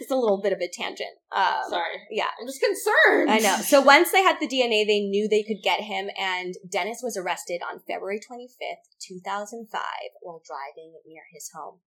[0.00, 1.20] It's a little bit of a tangent.
[1.32, 2.00] Um, Sorry.
[2.10, 2.32] Yeah.
[2.40, 3.30] I'm just concerned.
[3.30, 3.60] I know.
[3.60, 7.16] So once they had the DNA, they knew they could get him, and Dennis was
[7.16, 9.68] arrested on February 25th, 2005,
[10.22, 11.80] while driving near his home.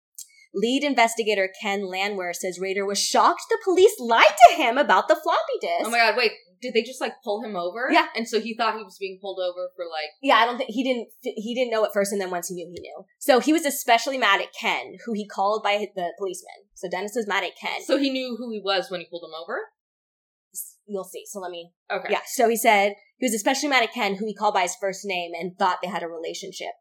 [0.53, 5.15] Lead investigator Ken Landwehr says Rader was shocked the police lied to him about the
[5.15, 5.85] floppy disk.
[5.85, 6.15] Oh my god!
[6.17, 6.31] Wait,
[6.61, 7.89] did they just like pull him over?
[7.91, 8.07] Yeah.
[8.15, 10.09] And so he thought he was being pulled over for like.
[10.21, 11.09] yeah, I don't think he didn't.
[11.21, 13.05] He didn't know at first, and then once he knew, he knew.
[13.19, 16.65] So he was especially mad at Ken, who he called by the policeman.
[16.73, 17.81] So Dennis was mad at Ken.
[17.83, 19.59] So he knew who he was when he pulled him over.
[20.89, 21.23] You'll see.
[21.25, 21.71] So let me.
[21.91, 22.09] Okay.
[22.11, 22.21] Yeah.
[22.25, 25.01] So he said he was especially mad at Ken, who he called by his first
[25.05, 26.71] name and thought they had a relationship.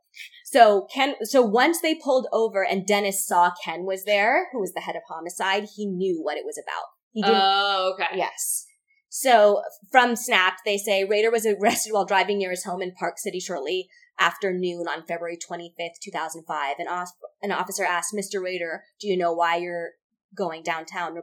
[0.47, 1.15] So Ken.
[1.23, 4.97] So once they pulled over and Dennis saw Ken was there, who was the head
[4.97, 6.85] of homicide, he knew what it was about.
[7.13, 7.37] He didn't.
[7.41, 8.17] Oh, okay.
[8.17, 8.67] Yes.
[9.11, 13.19] So from Snapped, they say Rader was arrested while driving near his home in Park
[13.19, 13.89] City shortly
[14.19, 16.77] after noon on February 25th, 2005.
[16.79, 18.43] An, os- an officer asked Mr.
[18.43, 19.91] Rader, do you know why you're
[20.37, 21.17] going downtown.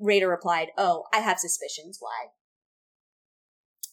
[0.00, 1.98] Rader replied, "Oh, I have suspicions.
[2.00, 2.28] Why?"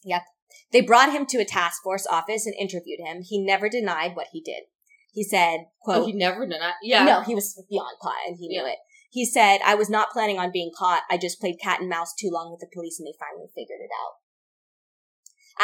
[0.04, 0.24] Yep.
[0.72, 3.22] They brought him to a task force office and interviewed him.
[3.24, 4.64] He never denied what he did.
[5.14, 6.74] He said, "quote Oh, he never denied.
[6.82, 7.04] Yeah.
[7.06, 8.78] no, he was beyond caught and he knew it.
[9.12, 11.04] He said, I was not planning on being caught.
[11.10, 13.82] I just played cat and mouse too long with the police and they finally figured
[13.82, 14.14] it out.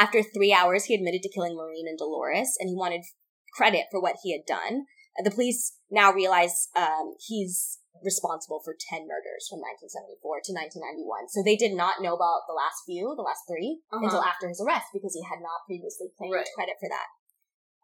[0.03, 3.05] After three hours, he admitted to killing Maureen and Dolores and he wanted
[3.53, 4.85] credit for what he had done.
[5.23, 11.29] The police now realize um, he's responsible for 10 murders from 1974 to 1991.
[11.29, 14.03] So they did not know about the last few, the last 3 Uh-huh.
[14.05, 16.55] until after his arrest because he had not previously claimed Right.
[16.55, 17.07] credit for that.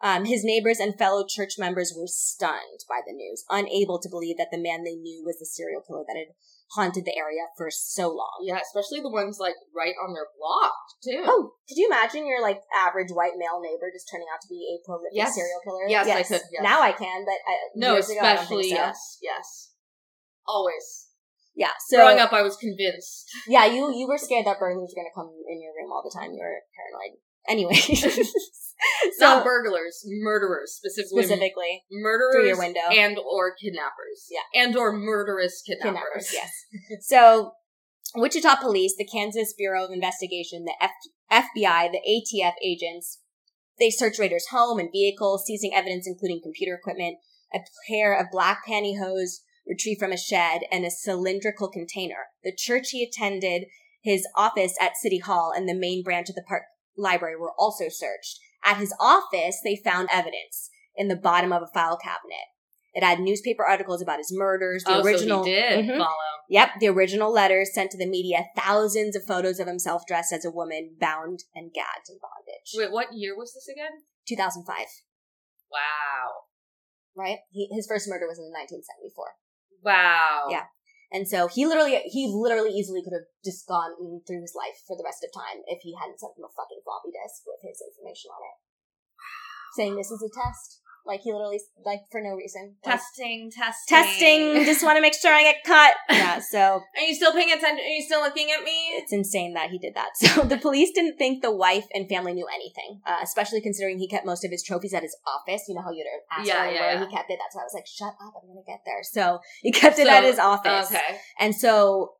[0.03, 4.35] Um, his neighbors and fellow church members were stunned by the news, unable to believe
[4.37, 6.35] that the man they knew was the serial killer that had
[6.75, 8.43] haunted the area for so long.
[8.43, 10.73] Yeah, especially the ones like right on their block
[11.05, 11.23] too.
[11.25, 14.67] Oh, could you imagine your like average white male neighbor just turning out to be
[14.75, 15.35] a prolific Yes.
[15.35, 15.87] serial killer?
[15.87, 16.63] Yes, I could, yes.
[16.63, 18.75] Now I can, but uh, no, ago, I don't think especially so.
[18.75, 19.69] yes, yes.
[20.47, 21.07] Always.
[21.55, 21.71] Yeah.
[21.87, 23.29] So Growing up, I was convinced.
[23.47, 26.13] yeah, you you were scared that burglars were gonna come in your room all the
[26.17, 26.31] time.
[26.33, 27.19] You were paranoid.
[27.47, 27.75] Anyway,
[29.17, 31.23] so Not burglars, murderers specifically.
[31.23, 32.79] specifically murderers through your window.
[32.91, 34.27] and or kidnappers.
[34.31, 34.63] Yeah.
[34.63, 36.29] and or murderous kidnappers.
[36.29, 36.33] kidnappers.
[36.33, 36.51] Yes.
[37.01, 37.51] so,
[38.15, 40.91] Wichita Police, the Kansas Bureau of Investigation, the F-
[41.55, 43.19] FBI, the ATF agents,
[43.79, 47.17] they searched Rader's home and vehicle, seizing evidence including computer equipment,
[47.53, 52.27] a pair of black pantyhose retrieved from a shed, and a cylindrical container.
[52.43, 53.65] The church he attended,
[54.01, 56.63] his office at City Hall, and the main branch of the park
[56.97, 58.39] library were also searched.
[58.63, 62.47] At his office, they found evidence in the bottom of a file cabinet.
[62.93, 65.97] It had newspaper articles about his murders, the oh, original so did Mhm.
[65.97, 66.33] follow.
[66.49, 70.45] Yep, the original letters sent to the media, thousands of photos of himself dressed as
[70.45, 72.71] a woman, bound and gagged in bondage.
[72.75, 74.03] Wait, what year was this again?
[74.27, 74.85] 2005,
[75.71, 76.43] Wow,
[77.15, 77.39] right?
[77.49, 79.33] He, his first murder was in 1974.
[79.83, 80.47] Wow.
[80.49, 80.65] Yeah.
[81.13, 83.93] And so he literally, he literally easily could have just gone
[84.25, 86.81] through his life for the rest of time if he hadn't sent him a fucking
[86.81, 88.57] floppy disk with his information on it.
[89.77, 90.81] Saying this is a test.
[91.05, 92.75] Like he literally, like for no reason.
[92.85, 95.93] Like, Testing, testing, testing, just want to make sure I get cut.
[96.09, 97.79] Yeah, so Are you still paying attention?
[97.83, 98.71] Are you still looking at me?
[98.95, 100.09] it's insane that he did that.
[100.15, 104.07] So the police didn't think the wife and family knew anything, uh, especially considering he
[104.07, 105.63] kept most of his trophies at his office.
[105.67, 106.99] You know how you'd ask Yeah, yeah, where yeah.
[107.05, 107.37] he kept it.
[107.41, 108.33] That's why I was like, "Shut up!
[108.41, 112.13] I'm gonna get there." So he kept it So, at his office, Okay, and so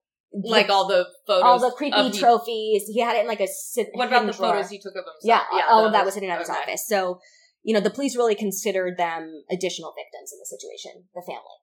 [0.43, 2.83] like all the photos, all the creepy trophies.
[2.87, 4.53] He had it in like a sit- What about the drawer.
[4.53, 5.47] photos he took of himself?
[5.53, 6.59] Yeah, all of that was hidden at his Okay.
[6.59, 6.85] office.
[6.87, 7.19] So
[7.63, 11.57] you know, the police really considered them additional victims in the situation, the family.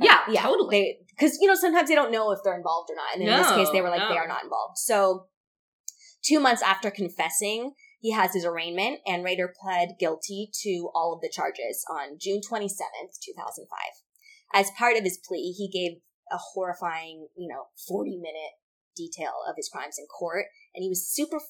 [0.00, 0.98] Um, yeah, yeah, totally.
[1.08, 3.50] Because you know sometimes they don't know if they're involved or not, and in this
[3.50, 4.10] case, they were like no.
[4.10, 4.78] they are not involved.
[4.78, 5.26] So,
[6.22, 11.20] two months after confessing, he has his arraignment, and Rader pled guilty to all of
[11.20, 13.92] the charges on June twenty seventh, two thousand five.
[14.52, 15.98] As part of his plea, he gave
[16.32, 18.56] a horrifying, you know, forty minute
[18.96, 21.40] detail of his crimes in court, and he was super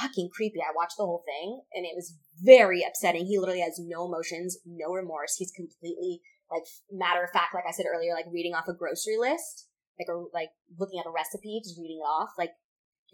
[0.00, 0.60] fucking creepy.
[0.60, 3.26] I watched the whole thing, and it was very upsetting.
[3.26, 5.36] He literally has no emotions, no remorse.
[5.38, 6.20] He's completely
[6.50, 9.68] like matter of fact, like I said earlier, like reading off a grocery list,
[9.98, 12.30] like a like looking at a recipe, just reading it off.
[12.36, 12.50] Like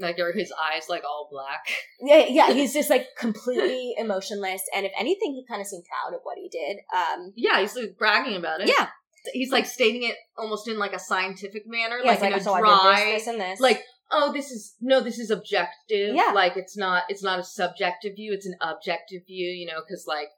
[0.00, 1.62] Like are his eyes like all black?
[2.00, 4.62] yeah, yeah, he's just like completely emotionless.
[4.74, 6.78] And if anything, he kind of seemed proud of what he did.
[6.94, 8.68] Um, Yeah, he's like bragging about it.
[8.68, 8.88] yeah,
[9.32, 12.60] he's like stating it almost in like a scientific manner, yeah, like, it's in a
[12.60, 13.60] dry, this, this, and this.
[13.60, 16.14] like oh, this is no, this is objective.
[16.14, 16.32] Yeah.
[16.34, 19.50] like it's not, it's not a subjective view, it's an objective view.
[19.50, 20.28] You know, because like,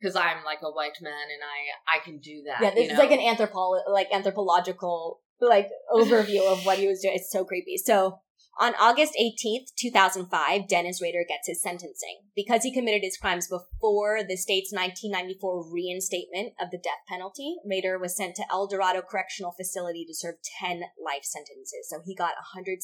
[0.00, 2.62] because I'm like a white man and I I can do that.
[2.62, 3.04] yeah, this is know?
[3.04, 7.14] like an anthropo like anthropological like overview of what he was doing.
[7.14, 7.76] It's so creepy.
[7.76, 8.18] So
[8.60, 12.22] on August 18th, 2005, Dennis Rader gets his sentencing.
[12.36, 17.98] Because he committed his crimes before the state's 1994 reinstatement of the death penalty, Rader
[17.98, 21.88] was sent to El Dorado Correctional Facility to serve 10 life sentences.
[21.90, 22.78] So he got 170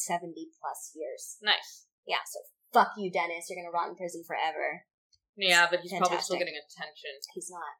[0.58, 1.38] plus years.
[1.42, 1.86] nice.
[2.06, 2.40] Yeah, so
[2.72, 3.46] fuck you, Dennis.
[3.48, 4.82] You're gonna rot in prison forever.
[5.36, 7.14] Yeah, but he's probably still getting attention.
[7.34, 7.78] He's not.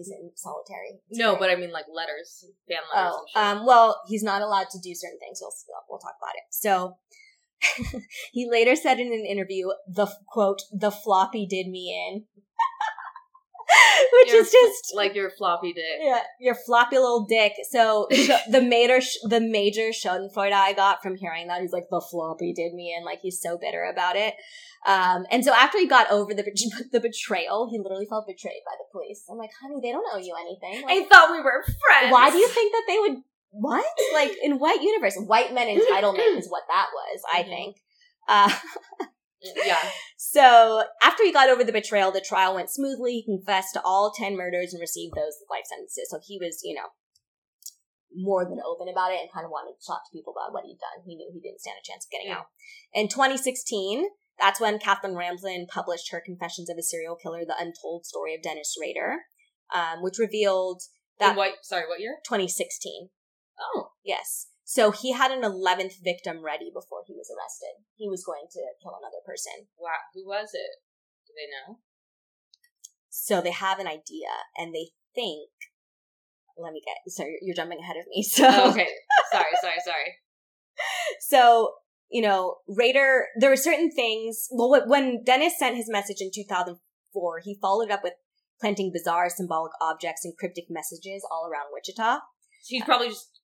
[0.00, 1.02] He's in solitary.
[1.10, 3.20] It's No, but I mean like letters, fan letters.
[3.36, 5.40] Oh, um, well, he's not allowed to do certain things.
[5.42, 5.52] We'll,
[5.90, 6.44] we'll talk about it.
[6.50, 6.96] So,
[8.32, 12.24] he later said in an interview, the quote, the floppy did me in.
[14.14, 15.84] Which Your is just, like your floppy dick.
[16.00, 17.52] yeah, your floppy little dick.
[17.70, 18.08] So,
[18.50, 22.72] the major, the major schadenfreude I got from hearing that, he's like, the floppy did
[22.72, 23.04] me in.
[23.04, 24.34] Like, he's so bitter about it.
[24.86, 26.42] Um, and so after he got over the,
[26.92, 29.24] the betrayal, he literally felt betrayed by the police.
[29.30, 30.84] I'm like, honey, they don't owe you anything.
[30.86, 32.10] Like, I thought we were friends.
[32.12, 33.18] why do you think that they would
[33.52, 37.48] what like in what universe white men entitlement is what that was i Mhm.
[37.48, 37.76] think
[38.28, 38.48] uh,
[39.42, 39.76] Yeah.
[40.16, 44.12] so after he got over the betrayal the trial went smoothly he confessed to all
[44.16, 46.90] 10 murders and received those life sentences so he was you know
[48.14, 50.64] more than open about it and kind of wanted to talk to people about what
[50.64, 51.04] he'd done.
[51.06, 52.38] He knew he didn't stand a chance of getting Yeah.
[52.38, 52.46] out.
[52.92, 54.06] In 2016,
[54.40, 58.42] that's when Kathleen Ramsland published her Confessions of a Serial Killer: The Untold Story of
[58.42, 59.18] Dennis Rader,
[59.74, 60.82] um, which revealed
[61.18, 61.52] that In what?
[61.62, 62.16] Sorry, what year?
[62.26, 63.10] 2016.
[63.60, 64.48] Oh, Yes.
[64.64, 67.82] So he had an 11th victim ready before he was arrested.
[67.96, 69.66] He was going to kill another person.
[69.76, 69.90] wow.
[70.14, 70.78] Who was it?
[71.26, 71.80] Do they know?
[73.08, 75.50] So they have an idea and they think.
[76.56, 76.96] Let me get.
[77.12, 78.22] Sorry, you're jumping ahead of me.
[78.28, 78.86] So Oh, okay.
[79.32, 80.14] sorry, sorry, sorry.
[81.20, 81.72] so
[82.10, 83.26] you know, Rader.
[83.38, 84.48] There were certain things.
[84.50, 88.14] Well, when Dennis sent his message in 2004, he followed up with
[88.60, 92.16] planting bizarre symbolic objects and cryptic messages all around Wichita.
[92.16, 93.40] So he's probably just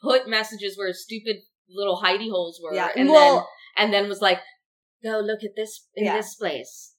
[0.00, 1.36] put messages where stupid
[1.68, 2.90] little hidey holes were, Yeah.
[2.94, 3.36] and well,
[3.76, 4.38] then and then was like,
[5.02, 6.16] "Go look at this in Yeah.
[6.16, 6.94] this place,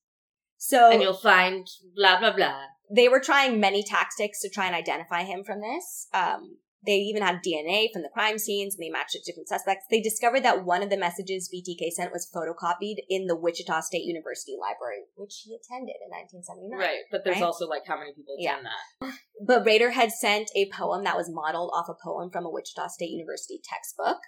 [0.58, 4.76] so and you'll find blah blah blah." they were trying many tactics to try and
[4.76, 6.08] identify him from this.
[6.14, 9.50] Um, they even had DNA from the crime scenes and they matched it to different
[9.50, 9.86] suspects.
[9.90, 14.04] They discovered that one of the messages BTK sent was photocopied in the Wichita State
[14.04, 16.80] University library, which he attended in 1979.
[16.80, 17.44] Right, but there's Right?
[17.46, 18.54] also like how many people Yeah.
[18.60, 19.14] attend that?
[19.46, 22.88] But Rader had sent a poem that was modeled off a poem from a Wichita
[22.88, 24.20] State University textbook.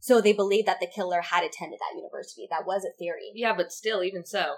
[0.00, 2.46] So they believed that the killer had attended that university.
[2.50, 3.32] That was a theory.
[3.34, 4.54] Yeah, but still, even so,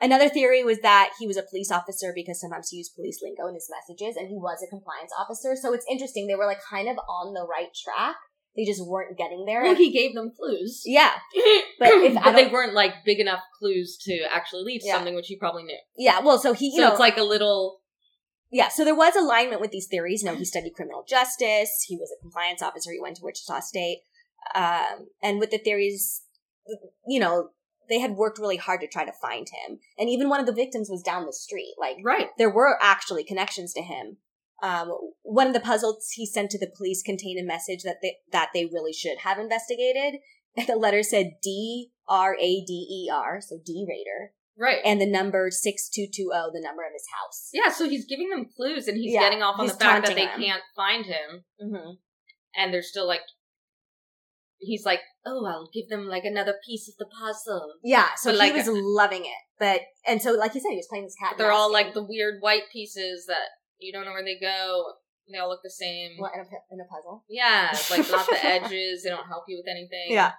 [0.00, 3.46] Another theory was that he was a police officer because sometimes he used police lingo
[3.48, 5.54] in his messages and he was a compliance officer.
[5.56, 6.26] So it's interesting.
[6.26, 8.16] They were like kind of on the right track.
[8.56, 9.62] They just weren't getting there.
[9.62, 10.82] well, he gave them clues.
[10.84, 11.10] yeah.
[11.78, 14.94] But if but they weren't like big enough clues to actually lead to Yeah.
[14.94, 15.78] something which he probably knew.
[15.96, 16.20] Yeah.
[16.20, 17.80] Well, so he, you so know, it's like a little
[18.52, 18.68] yeah.
[18.68, 20.22] So there was alignment with these theories.
[20.22, 21.84] You know, he studied criminal justice.
[21.88, 22.92] He was a compliance officer.
[22.92, 24.02] He went to Wichita State.
[24.54, 26.22] Um, and with the theories,
[27.08, 27.48] you know,
[27.88, 29.78] they had worked really hard to try to find him.
[29.98, 31.74] And even one of the victims was down the street.
[31.78, 32.28] Like, right.
[32.38, 34.18] there were actually connections to him.
[34.62, 38.16] Um, one of the puzzles he sent to the police contained a message that they,
[38.32, 40.20] that they really should have investigated.
[40.68, 44.78] The letter said D R A D E R, so D Rader, Right.
[44.84, 47.48] and the number six two two zero, the number of his house.
[47.52, 50.14] yeah, so he's giving them clues and he's Yeah, getting off on the fact that
[50.14, 50.40] they them.
[50.40, 51.90] can't find him Mm-hmm.
[52.56, 53.22] and they're still like
[54.64, 58.34] he's like, "Oh, I'll give them like another piece of the puzzle." Yeah, so But,
[58.34, 61.16] he like- was loving it, but and so like you said, he was playing this
[61.20, 61.34] cat.
[61.38, 63.48] They're all mouse like the weird white pieces that
[63.78, 64.84] you don't know where they go.
[65.32, 66.16] They all look the same.
[66.18, 67.24] what in a, in a puzzle.
[67.30, 69.02] Yeah, like not the edges.
[69.04, 70.08] They don't help you with anything.
[70.12, 70.32] Yeah.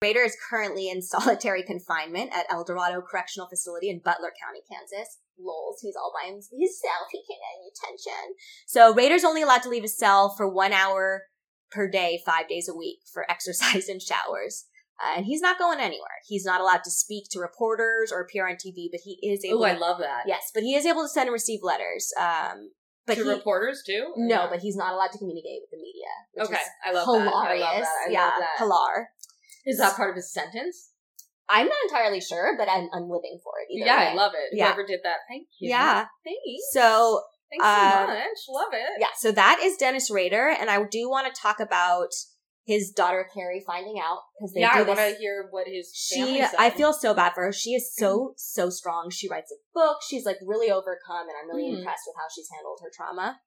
[0.00, 5.18] Rader is currently in solitary confinement at El Dorado Correctional Facility in Butler County, Kansas.
[5.40, 7.08] Lols, he's all by himself.
[7.10, 8.34] He can't get any attention.
[8.68, 11.22] So Rader's only allowed to leave his cell for one hour
[11.70, 14.66] per day, five days a week for exercise and showers.
[15.00, 16.18] Uh, and he's not going anywhere.
[16.26, 19.62] He's not allowed to speak to reporters or appear on TV, but he is able.
[19.62, 20.24] Oh, I love that.
[20.26, 22.12] yes, but he is able to send and receive letters.
[22.18, 22.70] Um,
[23.06, 24.12] but to he, reporters too.
[24.16, 24.50] no, not?
[24.50, 26.46] but he's not allowed to communicate with the media.
[26.46, 27.32] Okay, I love hilarious.
[27.32, 27.38] that.
[27.38, 28.08] I love that.
[28.08, 28.64] I yeah, love that.
[28.64, 29.04] hilar.
[29.66, 30.90] Is that part of his sentence?
[31.48, 33.72] I'm not entirely sure, but I'm, I'm living for it.
[33.72, 34.10] Either yeah, way.
[34.10, 34.56] I love it.
[34.56, 34.66] Yeah.
[34.66, 35.70] Whoever did that, thank you.
[35.70, 36.04] Yeah.
[36.24, 36.64] thanks.
[36.72, 38.38] So thanks uh, so much.
[38.48, 39.00] Love it.
[39.00, 42.10] yeah, so that is Dennis Rader, and I do want to talk about
[42.68, 45.90] his daughter Kerri finding out because they yeah, do I want to hear what his
[45.94, 46.44] She.
[46.58, 47.52] I feel so bad for her.
[47.52, 49.08] She is so so strong.
[49.10, 49.98] She writes a book.
[50.06, 51.78] She's like really overcome, and I'm really Mhm.
[51.78, 53.40] impressed with how she's handled her trauma.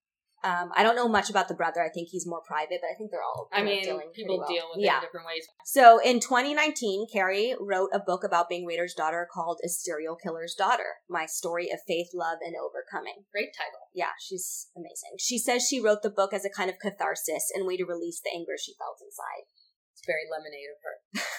[0.43, 1.83] Um, I don't know much about the brother.
[1.83, 3.47] I think he's more private, but I think they're all.
[3.53, 4.47] I mean, dealing people well.
[4.47, 5.47] deal with it in different ways.
[5.65, 10.55] So in 2019, Kerri wrote a book about being Rader's daughter called A Serial Killer's
[10.55, 13.25] Daughter My Story of Faith, Love, and Overcoming.
[13.31, 13.89] Great title.
[13.93, 15.17] Yeah, she's amazing.
[15.19, 18.19] She says she wrote the book as a kind of catharsis and way to release
[18.23, 19.45] the anger she felt inside.
[19.93, 21.21] It's very lemonade of her.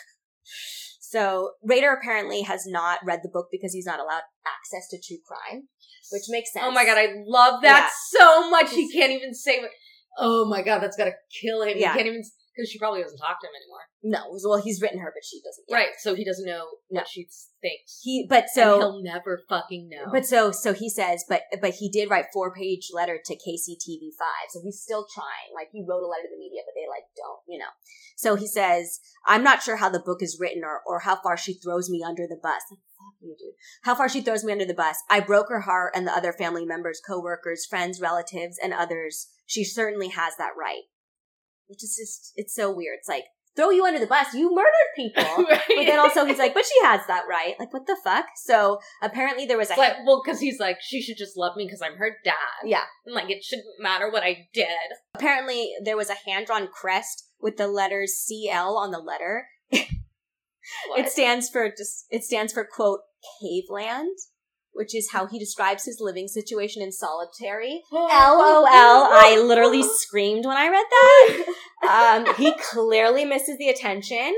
[1.12, 5.18] So Rader apparently has not read the book because he's not allowed access to true
[5.26, 5.68] crime,
[6.10, 6.64] which makes sense.
[6.66, 8.70] Oh my god, I love that so much.
[8.70, 9.70] He can't even say what.
[10.18, 11.76] Oh my god, that's gotta kill him.
[11.76, 11.92] Yeah.
[11.92, 12.22] He can't even
[12.54, 13.84] because she probably doesn't talk to him anymore.
[14.02, 15.64] No, well, he's written her, but she doesn't.
[15.68, 15.74] yet.
[15.74, 17.00] Right, so he doesn't know No.
[17.00, 17.28] what she
[17.60, 18.00] thinks.
[18.02, 20.10] He, but and so, he'll never fucking know.
[20.12, 24.12] but so, so he says, but, but he did write four page letter to KCTV
[24.18, 25.54] five, so he's still trying.
[25.54, 27.72] Like he wrote a letter to the media, but they like don't, you know.
[28.16, 31.36] So he says, I'm not sure how the book is written or or how far
[31.36, 32.62] she throws me under the bus.
[32.70, 33.54] Like, Fuck you, dude.
[33.82, 34.96] How far she throws me under the bus.
[35.10, 39.26] I broke her heart and the other family members, coworkers, friends, relatives, and others.
[39.44, 40.82] She certainly has that right.
[41.72, 42.98] Which is just, it's so weird.
[42.98, 43.24] It's like,
[43.56, 44.32] throw you under the bus.
[44.34, 45.44] You murdered people.
[45.48, 45.60] Right.
[45.68, 47.54] But then also he's like, but she has that right.
[47.58, 48.26] Like, what the fuck?
[48.36, 51.66] So apparently there was a like, well, because he's like, she should just love me
[51.66, 52.34] because I'm her dad.
[52.64, 52.84] yeah.
[53.06, 54.66] And like, it shouldn't matter what I did.
[55.14, 59.46] Apparently there was a hand drawn crest with the letters CL on the letter.
[60.96, 63.00] It stands for just it stands for quote
[63.40, 64.16] caveland.
[64.72, 67.82] Which is how he describes his living situation in solitary.
[67.92, 68.66] LOL.
[68.66, 72.26] I literally screamed when I read that.
[72.26, 74.34] Um, he clearly misses the attention.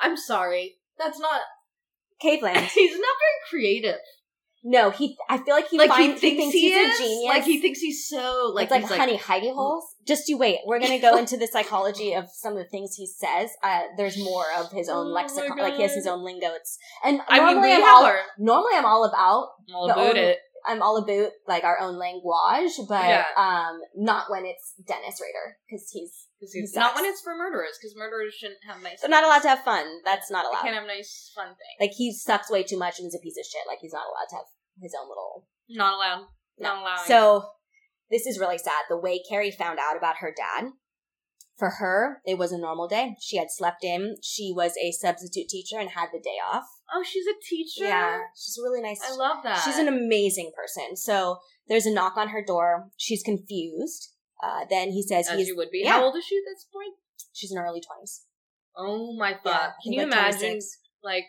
[0.00, 0.76] I'm sorry.
[0.98, 1.40] That's not.
[2.20, 2.58] Caveland.
[2.74, 4.00] He's not very creative.
[4.70, 5.16] No, he.
[5.30, 7.00] I feel like he like finds he thinks, he, he's is.
[7.00, 7.34] a genius.
[7.34, 9.84] Like he thinks he's so like it's like honey Heidi holes.
[10.06, 10.58] Just you wait.
[10.66, 13.50] We're gonna go into the psychology of some of the things he says.
[13.62, 15.56] Uh, there's more of his own Oh lexicon.
[15.56, 16.48] Like he has his own lingo.
[16.54, 20.16] It's and I mean, normally we I'm all our normally I'm all about all about
[20.18, 20.38] it.
[20.66, 23.24] I'm all about like our own language, but Yeah.
[23.38, 27.74] um not when it's Dennis Rader because he's 'Cause he's- not when it's for murderers,
[27.80, 29.00] because murderers shouldn't have nice.
[29.00, 29.86] they're not allowed to have fun.
[30.04, 30.62] That's not They allowed.
[30.62, 31.78] can't have nice fun things.
[31.80, 33.66] Like he sucks way too much and is a piece of shit.
[33.66, 34.44] Like he's not allowed to have
[34.82, 36.26] his own little Not allowed.
[36.58, 36.74] No.
[36.74, 37.06] Not allowed.
[37.06, 37.50] So
[38.10, 38.84] this is really sad.
[38.88, 40.70] The way Kerri found out about her dad,
[41.58, 43.16] for her, it was a normal day.
[43.20, 44.14] She had slept in.
[44.22, 46.64] She was a substitute teacher and had the day off.
[46.94, 47.84] oh, she's a teacher.
[47.84, 49.00] Yeah, she's a really nice.
[49.04, 49.62] I love that.
[49.64, 50.96] She's an amazing person.
[50.96, 52.90] So there's a knock on her door.
[52.96, 54.12] She's confused.
[54.40, 55.82] Uh, then he says as he's you would be.
[55.84, 55.94] yeah.
[55.94, 56.94] How old is she at this point?
[57.32, 58.22] she's in her early twenties.
[58.76, 59.44] Oh my fuck!
[59.44, 60.38] Yeah, can you like imagine?
[60.38, 60.78] 26.
[61.02, 61.24] Like,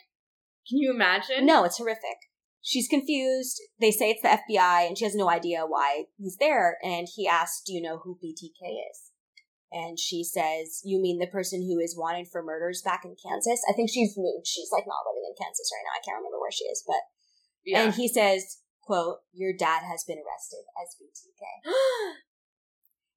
[0.69, 1.45] can you imagine?
[1.47, 2.17] No, it's horrific.
[2.61, 3.61] She's confused.
[3.79, 6.77] They say it's the FBI, and she has no idea why he's there.
[6.83, 9.11] And he asks, "Do you know who BTK is?"
[9.71, 13.61] And she says, "You mean the person who is wanted for murders back in Kansas?"
[13.69, 14.45] I think she's moved.
[14.47, 15.97] She's like not living in Kansas right now.
[15.97, 17.01] I can't remember where she is, but
[17.63, 17.83] Yeah.
[17.83, 21.43] and he says, "quote Your dad has been arrested as BTK."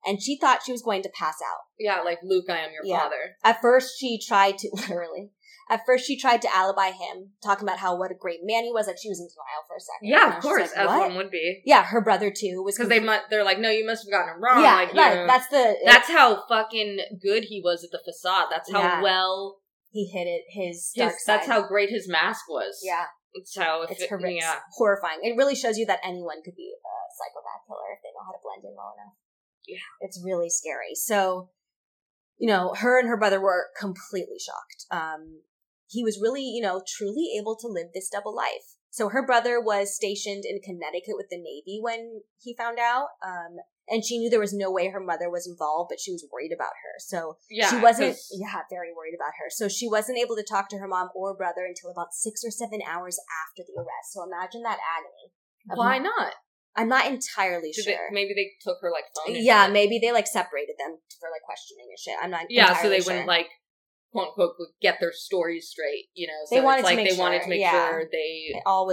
[0.05, 1.61] And she thought she was going to pass out.
[1.79, 2.99] yeah, like Luke, I am your Yeah.
[3.03, 3.37] father.
[3.45, 5.31] At first, she tried to literally.
[5.73, 8.73] At first, she tried to alibi him, talking about how what a great man he
[8.73, 8.87] was.
[8.87, 10.05] Like she was in denial for a second.
[10.13, 11.63] Yeah, of course, like, as one would be.
[11.65, 14.37] Yeah, her brother too was Because they mu- they're like, no, you must have gotten
[14.37, 14.63] it wrong.
[14.63, 15.27] yeah, like, right.
[15.27, 18.47] That's the that's how fucking good he was at the facade.
[18.51, 19.03] That's how Yeah.
[19.03, 19.61] well
[19.91, 20.43] he hit it.
[20.53, 21.03] His his.
[21.05, 21.33] dark side.
[21.41, 22.81] That's how great his mask was.
[22.85, 24.61] Yeah, It's how it's it- horrific, Yeah.
[24.77, 25.21] horrifying.
[25.23, 28.33] It really shows you that anyone could be a psychopath killer if they know how
[28.33, 29.15] to blend in well enough.
[29.67, 29.79] Yeah.
[30.01, 30.95] it's really scary.
[30.95, 31.51] So,
[32.37, 34.87] you know, her and her brother were completely shocked.
[34.91, 35.43] Um,
[35.93, 38.77] he was really, you know, truly able to live this double life.
[38.91, 43.09] So her brother was stationed in Connecticut with the Navy when he found out.
[43.25, 43.57] Um,
[43.89, 46.53] and she knew there was no way her mother was involved, but she was worried
[46.55, 46.95] about her.
[46.99, 47.69] So Yeah.
[47.71, 50.87] she wasn't yeah very worried about her so she wasn't able to talk to her
[50.89, 54.79] mom or brother until about six or seven hours after the arrest so imagine that
[54.81, 55.33] agony
[55.67, 56.33] Why not- not?
[56.77, 59.37] i'm not entirely Did they- sure maybe they took her like phone.
[59.37, 62.89] yeah maybe they like separated them for like questioning and shit i'm not Yeah, so
[62.89, 63.13] they sure.
[63.13, 63.49] wouldn't like
[64.13, 66.07] quote unquote get their stories straight.
[66.15, 67.89] You know, so They wanted it's to like make they wanted to make yeah.
[67.91, 68.53] sure they.
[68.67, 68.93] all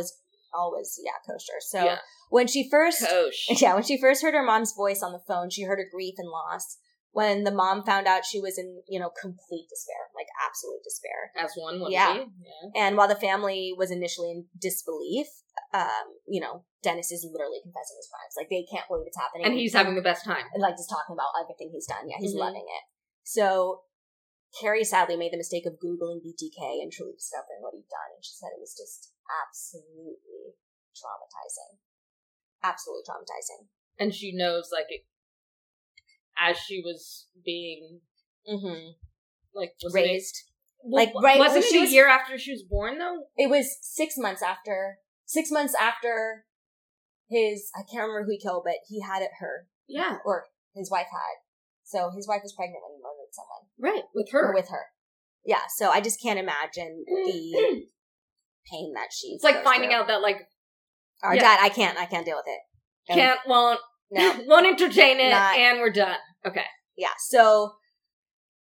[0.51, 1.97] always yeah kosher so Yeah.
[2.31, 3.45] when she first Coach.
[3.61, 6.15] yeah when she first heard her mom's voice on the phone she heard her grief
[6.17, 6.79] and loss
[7.11, 11.29] when the mom found out she was in you know complete despair like absolute despair
[11.37, 12.13] As one would Yeah.
[12.13, 12.19] be.
[12.41, 12.81] Yeah.
[12.87, 15.27] And while the family was initially in disbelief,
[15.73, 18.33] um, you know, Dennis is literally confessing his crimes.
[18.35, 19.45] Like they can't believe it's happening.
[19.45, 20.45] And he's having the best time.
[20.53, 22.09] and like just talking about everything he's done.
[22.09, 22.39] Yeah, he's Mhm.
[22.39, 22.83] loving it.
[23.23, 23.83] So
[24.57, 28.09] Kerri sadly made the mistake of Googling BTK and truly discovering what he'd done.
[28.15, 30.57] And she said it was just absolutely
[30.97, 31.77] traumatizing.
[32.63, 33.67] Absolutely traumatizing.
[33.99, 35.05] And she knows like it,
[36.39, 38.01] as she was being
[38.49, 38.97] Mm-hmm.
[39.53, 40.35] like it- Raised.
[40.81, 43.25] Well, like, right wasn't it she a was- year after she was born though?
[43.37, 46.45] It was six months after, six months after
[47.29, 49.67] his, I can't remember who he killed, but he had it her.
[49.87, 51.43] Yeah, or his wife had.
[51.83, 53.93] So his wife was pregnant when he murdered someone.
[53.95, 54.53] right with Or her.
[54.53, 54.85] with her.
[55.45, 57.81] Yeah, so I just can't imagine the
[58.71, 59.99] pain that she it's like finding through.
[59.99, 60.41] out that like
[61.23, 61.41] Our yeah.
[61.41, 63.13] dad, I can't, I can't deal with it.
[63.13, 63.79] Can't won't
[64.11, 64.41] No.
[64.47, 66.17] won't entertain it, Not- and we're done.
[66.45, 66.65] Okay.
[66.97, 67.73] Yeah, so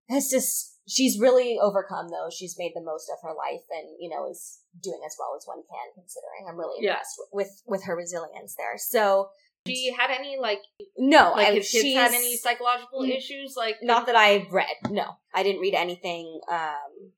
[0.08, 2.30] it's just, she's really overcome though.
[2.32, 5.44] She's made the most of her life and, you know, is doing as well as
[5.46, 6.46] one can considering.
[6.48, 6.92] I'm really Yeah.
[6.92, 8.78] impressed with, with, with her resilience there.
[8.78, 9.30] So,
[9.68, 10.60] She had any like
[10.98, 13.16] no, like I, his kids had any psychological Mm.
[13.16, 13.56] issues?
[13.56, 14.68] Like not that I've read.
[14.90, 16.40] No, I didn't read anything.
[16.52, 17.12] Um,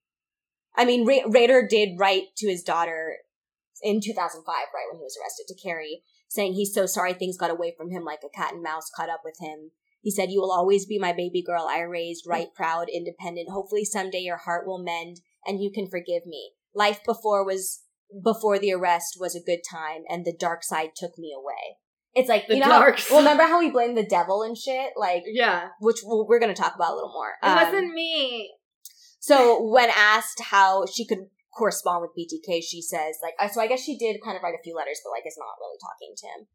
[0.75, 3.17] I mean, Ra- Rader did write to his daughter
[3.81, 7.51] in 2005, right when he was arrested, to Kerri, saying he's so sorry things got
[7.51, 9.71] away from him like a cat and mouse caught up with him.
[10.01, 11.67] He said, "You will always be my baby girl.
[11.69, 13.49] I raised right, proud, independent.
[13.49, 16.53] Hopefully, someday your heart will mend and you can forgive me.
[16.73, 17.83] Life before was
[18.23, 21.77] before the arrest was a good time, and the dark side took me away."
[22.15, 22.69] It's like The you know,
[23.09, 26.59] well, remember how we blamed the devil and shit, like yeah, which we're going to
[26.59, 27.33] talk about a little more.
[27.41, 28.51] it Um, wasn't me.
[29.19, 33.67] so when asked how she could correspond with BTK, she says like, uh, so I
[33.67, 36.13] guess she did kind of write a few letters, but like is not really talking
[36.17, 36.47] to him.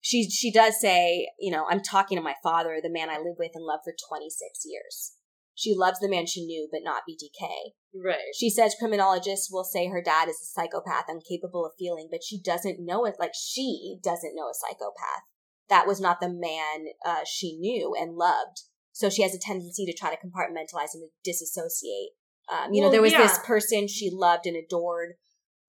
[0.00, 3.38] She she does say, you know, I'm talking to my father, the man I lived
[3.38, 5.12] with and loved for 26 years.
[5.56, 7.48] She loves the man she knew, but not BTK.
[7.94, 8.34] Right.
[8.38, 12.40] She says criminologists will say her dad is a psychopath, incapable of feeling, but she
[12.40, 13.14] doesn't know it.
[13.18, 15.24] Like she doesn't know a psychopath.
[15.70, 18.60] That was not the man uh, she knew and loved.
[18.92, 22.10] So she has a tendency to try to compartmentalize and to disassociate.
[22.52, 25.14] Um, you know, there was this person she loved and adored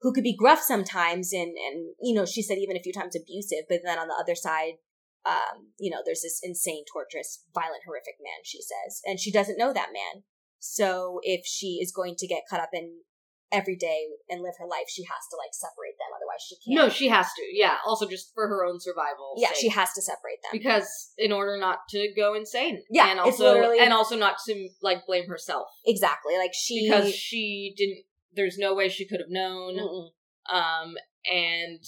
[0.02, 3.16] who could be gruff sometimes and, and, you know, she said even a few times
[3.16, 4.74] abusive, but then on the other side,
[5.28, 9.02] um, you know, there's this insane, torturous, violent, horrific man, she says.
[9.06, 10.24] And she doesn't know that man.
[10.60, 13.02] So if she is going to get caught up in
[13.52, 16.16] every day and live her life, she has to like separate them.
[16.16, 16.86] Otherwise she can't.
[16.86, 17.44] No, she has to.
[17.52, 17.76] Yeah.
[17.86, 19.36] Also, just for her own survival.
[19.38, 19.58] yeah, sake.
[19.58, 20.52] she has to separate them.
[20.54, 22.84] because in order not to go insane.
[22.90, 26.38] Yeah, and also literally- and also not to like blame herself exactly.
[26.38, 26.88] Like she.
[26.88, 28.04] because she didn't.
[28.34, 29.78] There's no way she could have known.
[29.78, 30.10] Mm-mm.
[30.56, 30.96] Um,
[31.30, 31.84] and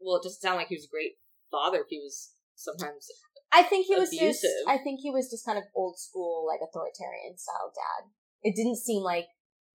[0.00, 1.12] well, it doesn't sound like he was a great
[1.52, 1.84] father.
[1.84, 3.06] If he was sometimes
[3.52, 4.46] I think he was just.
[4.66, 8.08] I think he was just kind of old school, like authoritarian style dad.
[8.42, 9.26] It didn't seem like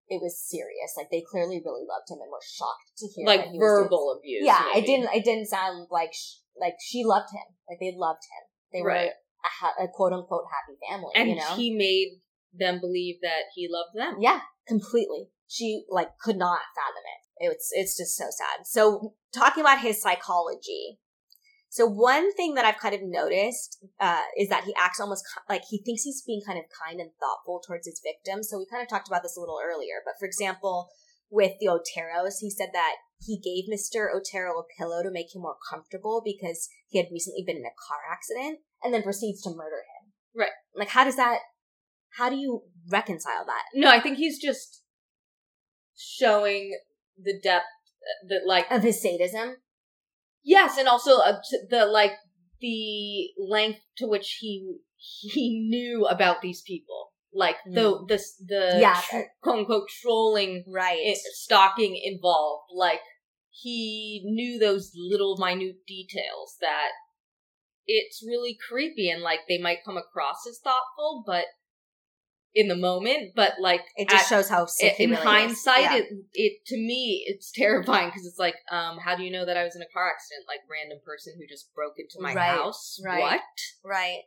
[0.09, 0.95] it was serious.
[0.97, 3.67] Like they clearly really loved him and were shocked to hear like that he was
[3.67, 4.47] doing- verbal abuse.
[4.47, 5.11] Yeah, it didn't.
[5.13, 7.49] It didn't sound like sh- like she loved him.
[7.69, 8.45] Like they loved him.
[8.73, 9.11] They were Right.
[9.11, 11.11] a, ha- a quote unquote happy family.
[11.17, 12.21] and you know, he made
[12.57, 14.23] them believe that he loved them.
[14.23, 15.31] yeah, completely.
[15.49, 17.51] She like could not fathom it.
[17.53, 18.67] It's it's just so sad.
[18.67, 21.01] So talking about his psychology.
[21.75, 25.63] So one thing that I've kind of noticed uh, is that he acts almost like
[25.69, 28.49] he thinks he's being kind of kind and thoughtful towards his victims.
[28.49, 29.99] So we kind of talked about this a little earlier.
[30.05, 30.91] But for example,
[31.31, 34.07] with the Oteros, he said that he gave Mr.
[34.15, 37.75] Otero a pillow to make him more comfortable because he had recently been in a
[37.89, 40.13] car accident, and then proceeds to murder him.
[40.33, 40.55] Right.
[40.77, 41.41] Like, how does that?
[42.19, 43.65] How do you reconcile that?
[43.75, 44.85] No, I think he's just
[45.97, 46.79] showing
[47.21, 47.67] the depth
[48.29, 49.57] that like Of his sadism?
[50.45, 52.13] Yes, and also uh, t- the like
[52.61, 59.01] the length to which he he knew about these people, like the the the Yeah.
[59.09, 60.99] tr- quote unquote trolling, Right.
[61.07, 62.65] i- stalking involved.
[62.75, 63.01] Like
[63.51, 66.91] he knew those little minute details that
[67.87, 71.47] it's really creepy, and like they might come across as thoughtful, but
[72.55, 75.95] in the moment, but like It just at- shows how sick in really hindsight, Yeah.
[75.97, 79.57] it it to me it's terrifying because it's like, um, how do you know that
[79.57, 80.45] I was in a car accident?
[80.47, 83.01] Like random person who just broke into my Right, house.
[83.05, 83.21] right.
[83.21, 83.41] What?
[83.85, 84.23] right.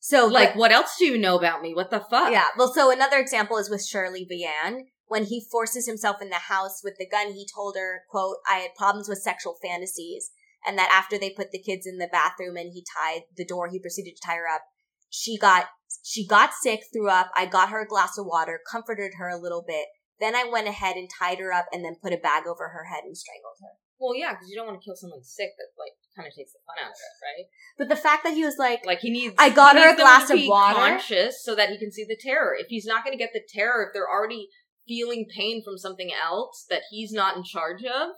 [0.00, 1.74] So Like, what else do you know about me?
[1.74, 2.30] What the fuck?
[2.32, 2.46] Yeah.
[2.56, 4.86] Well, so another example is with Shirley Vian.
[5.06, 8.58] When he forces himself in the house with the gun, he told her, quote, I
[8.58, 10.30] had problems with sexual fantasies.
[10.66, 13.68] And that after they put the kids in the bathroom and he tied the door,
[13.68, 14.62] he proceeded to tie her up.
[15.10, 15.66] She got,
[16.02, 17.30] she got sick, threw up.
[17.36, 19.86] I got her a glass of water, comforted her a little bit.
[20.20, 22.84] Then I went ahead and tied her up and then put a bag over her
[22.84, 23.78] head and strangled her.
[24.00, 25.50] Well, yeah, because you don't want to kill someone sick.
[25.58, 27.46] That like kind of takes the fun out of it, right?
[27.78, 29.34] But the fact that he was like, Like he needs.
[29.38, 30.74] I got he her a glass to of be water.
[30.74, 32.54] conscious so that he can see the terror.
[32.58, 34.48] If he's not going to get the terror, if they're already
[34.86, 38.10] feeling pain from something else that he's not in charge of,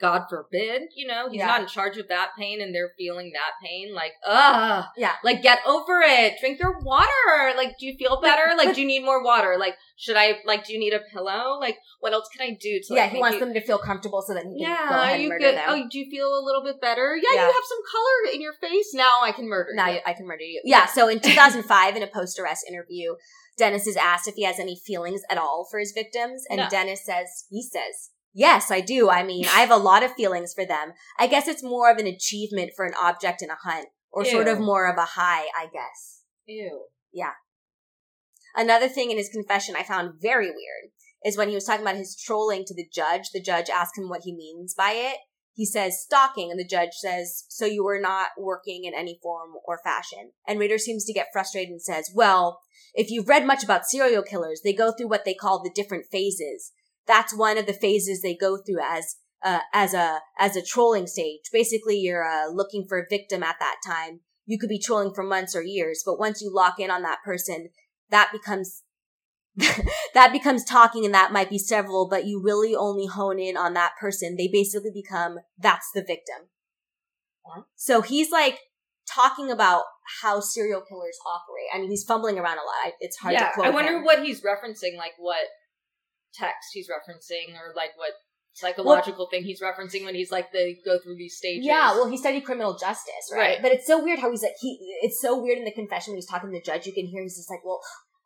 [0.00, 1.46] God forbid, you know, he's Yeah.
[1.46, 3.94] not in charge of that pain and they're feeling that pain.
[3.94, 4.84] Like, ugh.
[4.96, 5.16] Yeah.
[5.22, 6.38] Like, get over it.
[6.40, 7.54] Drink your water.
[7.56, 8.54] Like, do you feel better?
[8.56, 9.56] like, do you need more water?
[9.58, 11.58] Like, should I, like, do you need a pillow?
[11.60, 13.78] Like, what else can I do to, like, yeah, he wants you- them to feel
[13.78, 15.56] comfortable so that he can yeah, go ahead and murder good?
[15.56, 15.64] them.
[15.68, 17.14] Oh, do you feel a little bit better?
[17.16, 17.46] Yeah, Yeah.
[17.46, 18.94] you have some color in your face.
[18.94, 20.00] Now I can murder now you.
[20.06, 20.62] I can murder you.
[20.64, 20.86] Yeah.
[20.86, 23.16] So in 2005, in a post-arrest interview,
[23.58, 26.68] Dennis is asked if he has any feelings at all for his victims, and No.
[26.70, 29.10] Dennis says he says, "Yes, I do.
[29.10, 30.92] I mean, I have a lot of feelings for them.
[31.18, 34.48] I guess it's more of an achievement for an object in a hunt, or sort
[34.48, 36.86] of more of a high, I guess." Ew.
[37.12, 37.32] Yeah.
[38.54, 40.92] Another thing in his confession I found very weird
[41.24, 43.30] is when he was talking about his trolling to the judge.
[43.32, 45.18] The judge asked him what he means by it.
[45.52, 49.52] He says stalking, and the judge says, "So you were not working in any form
[49.64, 52.60] or fashion." And Rader seems to get frustrated and says, "Well,
[52.94, 56.06] if you've read much about serial killers, they go through what they call the different
[56.10, 56.72] phases.
[57.06, 61.06] That's one of the phases they go through as uh, as a as a trolling
[61.06, 61.40] stage.
[61.52, 64.20] Basically, you're uh, looking for a victim at that time.
[64.46, 67.18] You could be trolling for months or years, but once you lock in on that
[67.24, 67.68] person,
[68.10, 68.82] that becomes
[70.14, 73.74] that becomes talking and that might be several but you really only hone in on
[73.74, 76.48] that person they basically become that's the victim
[77.44, 77.62] Huh?
[77.74, 78.58] so he's like
[79.12, 79.82] talking about
[80.22, 83.54] how serial killers operate i mean he's fumbling around a lot it's hard yeah, to
[83.54, 84.04] quote I wonder him.
[84.04, 85.46] what he's referencing, like what
[86.34, 88.12] text he's referencing, or like what
[88.52, 91.64] psychological thing he's referencing when he's like they go through these stages.
[91.64, 93.38] yeah well he studied criminal justice right?
[93.38, 93.58] Right.
[93.62, 96.18] but it's so weird how he's like he it's so weird in the confession when
[96.18, 97.78] he's talking to the judge you can hear he's just like well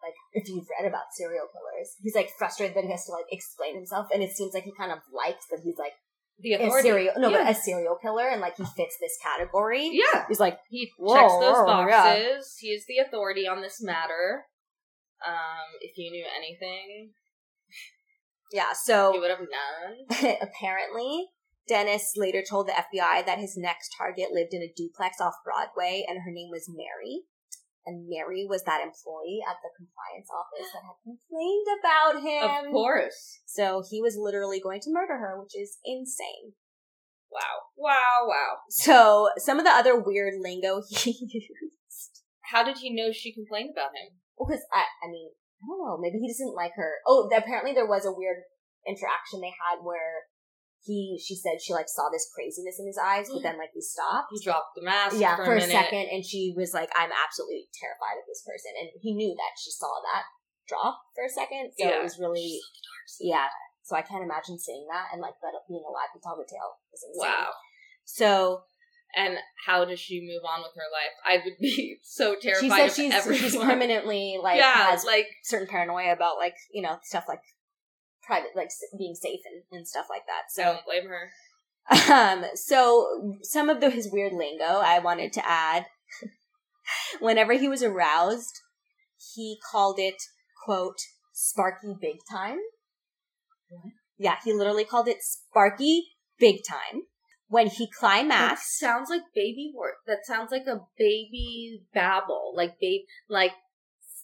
[0.03, 3.27] like if you've read about serial killers he's like frustrated that he has to like
[3.31, 5.93] explain himself and it seems like he kind of likes that he's like
[6.41, 6.89] the a authority.
[6.89, 7.45] serial no, yeah.
[7.45, 9.89] but a serial killer, and like he fits this category.
[9.93, 11.89] yeah, He's like, he checks those boxes.
[11.89, 12.41] yeah.
[12.59, 14.43] He is the authority on this matter.
[15.25, 17.13] Um, if you knew anything,
[18.55, 20.37] Yeah, so you would have known.
[20.41, 21.27] apparently,
[21.67, 26.05] Dennis later told the FBI that his next target lived in a duplex off Broadway
[26.07, 27.23] and her name was Mary.
[27.85, 32.67] And Mary was that employee at the compliance office that had complained about him.
[32.67, 33.41] Of course.
[33.45, 36.55] So he was literally going to murder her, which is insane.
[37.31, 37.75] Wow.
[37.77, 38.29] Wow.
[38.29, 38.53] Wow.
[38.71, 42.23] So some of the other weird lingo he used.
[42.53, 44.17] How did he know she complained about him?
[44.39, 45.31] Because I, I mean,
[45.65, 45.97] I don't know.
[45.97, 47.01] Maybe he doesn't like her.
[47.09, 48.45] Oh, apparently there was a weird
[48.85, 50.29] interaction they had where
[50.85, 53.81] he, she said she like saw this craziness in his eyes, but then like he
[53.81, 54.29] stopped.
[54.29, 55.17] He dropped the mask.
[55.17, 55.73] yeah, for, for, a, minute.
[55.73, 59.57] second, and she was like, "I'm absolutely terrified of this person," and he knew that
[59.57, 60.29] she saw that
[60.69, 62.01] drop for a second, so Yeah.
[62.01, 62.61] it was really,
[63.21, 63.49] yeah.
[63.85, 66.81] So I can't imagine seeing that and like that being alive to tell the tale.
[66.93, 67.33] Is insane.
[67.33, 67.53] Wow.
[68.05, 68.65] So
[69.17, 69.37] And
[69.67, 71.15] how does she move on with her life?
[71.25, 72.61] I would be so terrified.
[72.63, 73.43] she said of she's everyone.
[73.43, 77.41] she's permanently like yeah, has like certain paranoia about like you know stuff like
[78.23, 80.51] private like being safe and, and stuff like that.
[80.51, 81.31] so So don't blame her.
[82.13, 85.87] Um, so some of the, his weird lingo I wanted to add.
[87.21, 88.61] Whenever he was aroused,
[89.35, 90.23] he called it
[90.65, 90.99] quote
[91.33, 92.59] Sparky Big Time.
[93.69, 93.93] What?
[94.19, 96.09] Yeah, he literally called it Sparky
[96.39, 97.03] Big Time.
[97.49, 99.95] When he That climaxed, sounds like baby word.
[100.07, 102.53] That sounds like a baby babble.
[102.57, 103.53] Like babe, like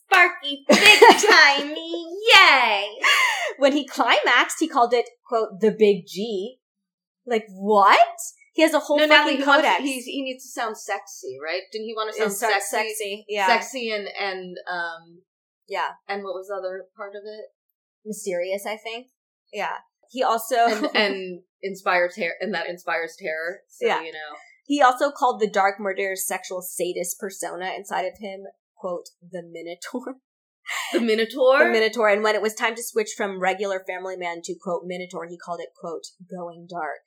[0.07, 0.79] Sparky big
[1.31, 2.89] timey, yay!
[3.59, 6.57] when he climaxed, he called it quote the Big G.
[7.27, 7.99] Like what?
[8.53, 9.79] He has a whole No, fucking he, codex.
[9.81, 11.61] he's, he needs to sound sexy, right?
[11.71, 12.67] Didn't he want to sound sexy?
[12.77, 15.23] sexy, yeah, Sexy and and um
[15.69, 17.45] yeah, and what was the other part of it?
[18.05, 18.65] mysterious.
[18.67, 19.09] I think,
[19.53, 19.77] yeah.
[20.11, 23.61] He also And and inspire terror, and that inspires terror.
[23.69, 24.03] So Yeah.
[24.03, 24.37] you know,
[24.67, 28.45] He also called the dark murderer's sexual sadist persona inside of him,
[28.77, 30.17] quote, the Minotaur.
[30.93, 31.59] the Minotaur.
[31.65, 32.09] the Minotaur.
[32.09, 35.37] And when it was time to switch from regular family man to, quote, Minotaur, he
[35.37, 37.01] called it, quote, going dark.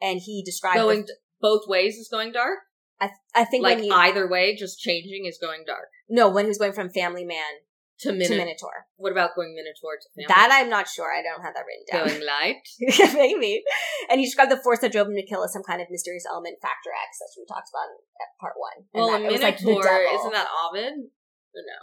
[0.00, 2.58] And he described going the- both ways is going dark.
[3.00, 5.88] I, I think Like you, either way, just changing is going dark.
[6.08, 7.60] no, when he was going from family man
[8.00, 8.84] To to Minotaur.
[8.96, 10.28] What about going Minotaur to family?
[10.28, 11.08] That I'm not sure.
[11.08, 12.04] I don't have that written down.
[12.04, 12.60] going light.
[13.16, 13.64] Maybe.
[14.10, 16.28] And he described the force that drove him to kill as some kind of mysterious
[16.28, 18.04] element, Factor X, as we talked about in
[18.36, 18.84] part one.
[18.92, 20.18] And Well, that, a it was like the Minotaur devil.
[20.20, 21.08] isn't that Ovid?
[21.56, 21.80] Or no.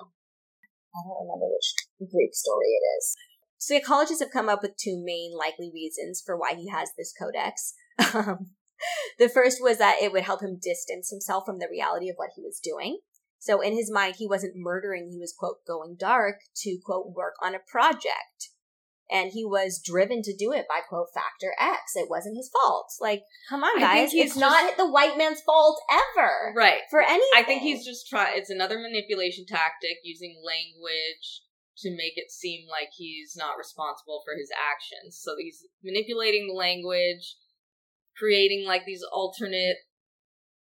[0.93, 3.17] I don't remember which Greek story it is.
[3.57, 7.13] So, psychologists have come up with two main likely reasons for why he has this
[7.13, 7.73] codex.
[8.13, 8.51] Um,
[9.17, 12.31] the first was that it would help him distance himself from the reality of what
[12.35, 12.99] he was doing.
[13.43, 17.33] So in his mind, he wasn't murdering, he was, quote, going dark to, quote, work
[17.43, 18.55] on a project.
[19.11, 21.91] And he was driven to do it by, quote, factor X.
[21.95, 22.93] It wasn't his fault.
[23.01, 24.11] Like, come on, guys.
[24.13, 26.53] It's not the white man's fault ever.
[26.55, 26.79] Right.
[26.89, 27.35] For anything.
[27.35, 28.31] I think he's just trying.
[28.37, 31.43] It's another manipulation tactic using language
[31.79, 35.19] to make it seem like he's not responsible for his actions.
[35.21, 37.35] So he's manipulating the language,
[38.15, 39.83] creating like these alternate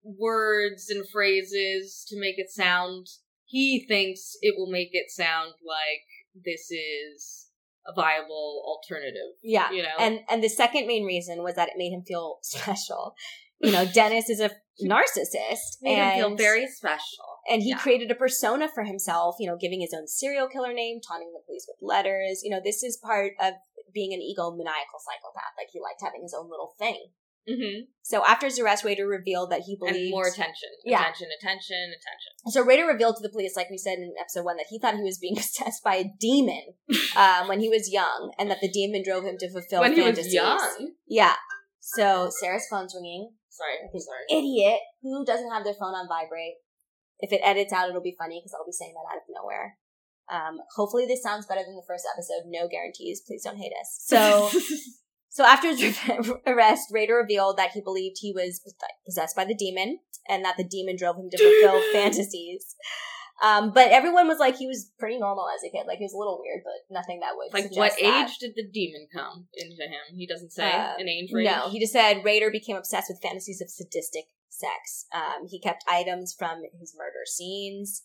[0.05, 3.07] words and phrases to make it sound.
[3.45, 6.05] He thinks it will make it sound like
[6.45, 7.47] this is
[7.87, 9.33] a viable alternative.
[9.43, 9.71] Yeah.
[9.71, 13.15] You know, And and the second main reason was that it made him feel special.
[13.59, 14.51] You know, Dennis is a
[14.83, 17.25] narcissist made and him feel very special.
[17.49, 17.77] and he yeah.
[17.77, 21.39] created a persona for himself, you know, giving his own serial killer name, taunting the
[21.45, 22.41] police with letters.
[22.43, 23.53] You know, this is part of
[23.93, 25.55] being an egomaniacal psychopath.
[25.57, 27.11] Like he liked having his own little thing.
[27.49, 27.85] Mm-hmm.
[28.01, 31.01] So after his arrest, Rader revealed that he believed And more attention, Yeah.
[31.01, 32.51] attention, attention, attention.
[32.51, 34.95] So Rader revealed to the police, like we said in episode one, that he thought
[34.95, 36.73] he was being possessed by a demon
[37.15, 40.01] um, when he was young, and that the demon drove him to fulfill when he
[40.01, 40.93] was young.
[41.07, 41.35] Yeah.
[41.79, 43.31] So Sarah's phone's ringing.
[43.49, 44.25] Sorry, an sorry.
[44.37, 46.55] idiot who doesn't have their phone on vibrate.
[47.19, 49.77] If it edits out, it'll be funny because I'll be saying that out of nowhere.
[50.29, 52.49] Um, hopefully this sounds better than the first episode.
[52.49, 53.21] No guarantees.
[53.25, 54.01] Please don't hate us.
[54.03, 54.49] So,
[55.35, 55.99] so after his
[56.47, 58.61] arrest, Rader revealed that he believed he was
[59.05, 62.73] possessed by the demon and that the demon drove him to fulfill fantasies.
[63.43, 65.87] Um, but everyone was like he was pretty normal as a kid.
[65.87, 68.29] Like he was a little weird, but nothing that would like, what that.
[68.29, 70.15] age did the demon come into him?
[70.15, 71.49] He doesn't say Uh, an age range.
[71.49, 75.05] No, he just said Rader became obsessed with fantasies of sadistic sex.
[75.13, 78.03] Um, he kept items from his murder scenes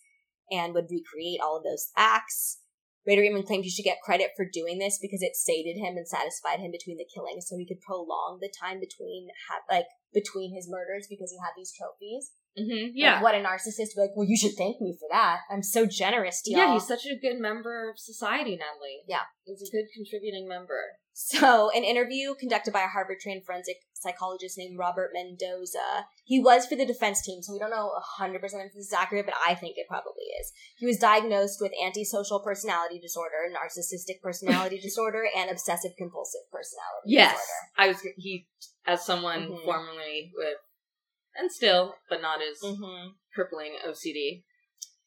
[0.51, 2.59] and would recreate all of those acts.
[3.07, 6.07] Rader even claimed he should get credit for doing this because it sated him and
[6.07, 10.55] satisfied him between the killings, so he could prolong the time between ha- like between
[10.55, 12.33] his murders because he had these trophies.
[12.59, 12.85] Mm-hmm.
[12.85, 13.23] Like, Yeah.
[13.23, 13.95] what a narcissist.
[13.95, 15.41] Be like, well, you should thank me for that.
[15.51, 16.61] I'm so generous to y'all.
[16.61, 19.03] yeah, he's such a good member of society, Natalie.
[19.07, 19.23] Yeah.
[19.45, 20.81] He's a good contributing member.
[21.13, 26.07] So, an interview conducted by a Harvard trained forensic psychologist named Robert Mendoza.
[26.25, 29.27] He was for the defense team, so we don't know 100% if this is accurate,
[29.27, 30.51] but I think it probably is.
[30.79, 37.33] He was diagnosed with antisocial personality disorder, narcissistic personality disorder, and obsessive compulsive personality Yes.
[37.33, 37.77] disorder.
[37.77, 38.47] I was, he,
[38.87, 39.65] as someone Mhm.
[39.65, 40.57] formerly with,
[41.37, 43.09] and still, but not as Mm-hmm.
[43.35, 44.43] crippling OCD.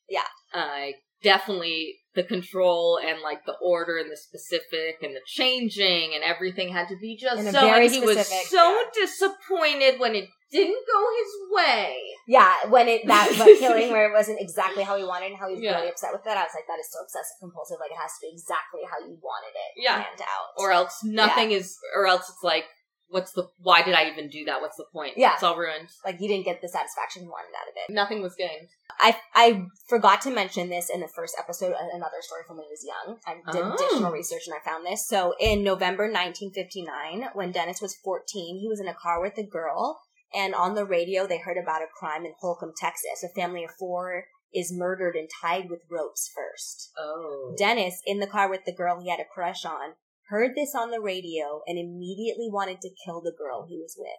[0.09, 0.27] Yeah.
[0.53, 0.93] I
[1.23, 6.71] definitely the control and like the order and the specific and the changing and everything
[6.71, 7.51] had to be just so.
[7.61, 8.83] very and he was so yeah.
[8.93, 11.97] disappointed when it didn't go his way.
[12.27, 13.29] Yeah, when it that
[13.59, 15.77] killing where it wasn't exactly how he wanted and how he was Yeah.
[15.77, 17.77] really upset with that, I was like, that is so obsessive compulsive.
[17.79, 19.95] Like it has to be exactly how you wanted it Yeah.
[20.03, 20.53] planned out.
[20.57, 21.75] Or else nothing is.
[21.95, 22.65] Or else it's like,
[23.14, 23.48] what's the?
[23.60, 24.60] Why did I even do that?
[24.60, 25.14] What's the point?
[25.15, 25.34] Yeah.
[25.35, 25.90] it's all ruined.
[26.03, 27.94] like you didn't get the satisfaction you wanted out of it.
[27.94, 28.68] Nothing was gained.
[28.99, 31.73] I I forgot to mention this in the first episode.
[31.94, 33.18] Another story from when he was young.
[33.26, 33.73] I did Oh.
[33.73, 35.07] additional research and I found this.
[35.07, 39.44] So in November 1959, when Dennis was 14, he was in a car with a
[39.44, 39.99] girl,
[40.34, 43.23] and on the radio they heard about a crime in Holcomb, Texas.
[43.23, 46.91] A family of four is murdered and tied with ropes first.
[46.98, 47.56] Oh.
[47.57, 49.94] Dennis, in the car with the girl he had a crush on,
[50.29, 54.09] heard this on the radio and immediately wanted to kill the girl he was with.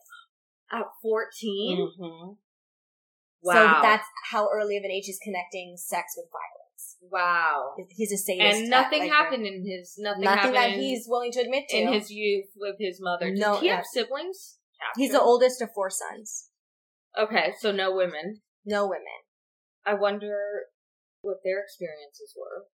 [0.73, 1.79] At 14?
[2.01, 2.33] Mm-hmm.
[3.43, 3.53] Wow.
[3.53, 6.97] So that's how early of an age he's connecting sex with violence.
[7.11, 7.75] wow.
[7.91, 8.61] He's a sadist.
[8.63, 11.77] And nothing like, happened in his nothing, Nothing happened that he's willing to admit to.
[11.77, 13.27] in his youth with his mother.
[13.31, 14.59] Did No, he have siblings?
[14.97, 16.49] he's the oldest of four sons.
[17.19, 18.41] Okay, so no women.
[18.65, 19.05] No women.
[19.87, 20.63] I wonder
[21.21, 22.65] what their experiences were.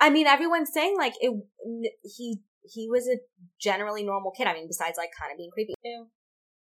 [0.00, 1.32] I mean, everyone's saying like it.
[2.02, 3.18] He he was a
[3.60, 4.46] generally normal kid.
[4.46, 5.74] I mean, besides like kind of being creepy.
[5.82, 6.04] Yeah,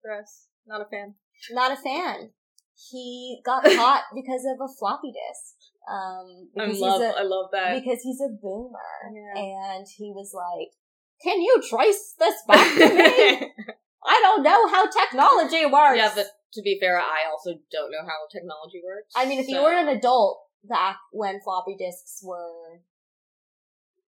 [0.04, 0.46] gross.
[0.66, 1.14] Not a fan.
[1.50, 2.30] Not a fan.
[2.90, 5.72] He got caught because of a floppy disk.
[5.88, 7.00] Um, I love.
[7.00, 7.74] a, I love that.
[7.82, 8.78] because he's a boomer,
[9.14, 9.76] Yeah.
[9.76, 10.74] and he was like,
[11.22, 13.52] "Can you trace this back to me?
[14.06, 18.02] I don't know how technology works." yeah, but to be fair, I also don't know
[18.02, 19.12] how technology works.
[19.14, 22.80] I mean, if you were an adult back when floppy disks were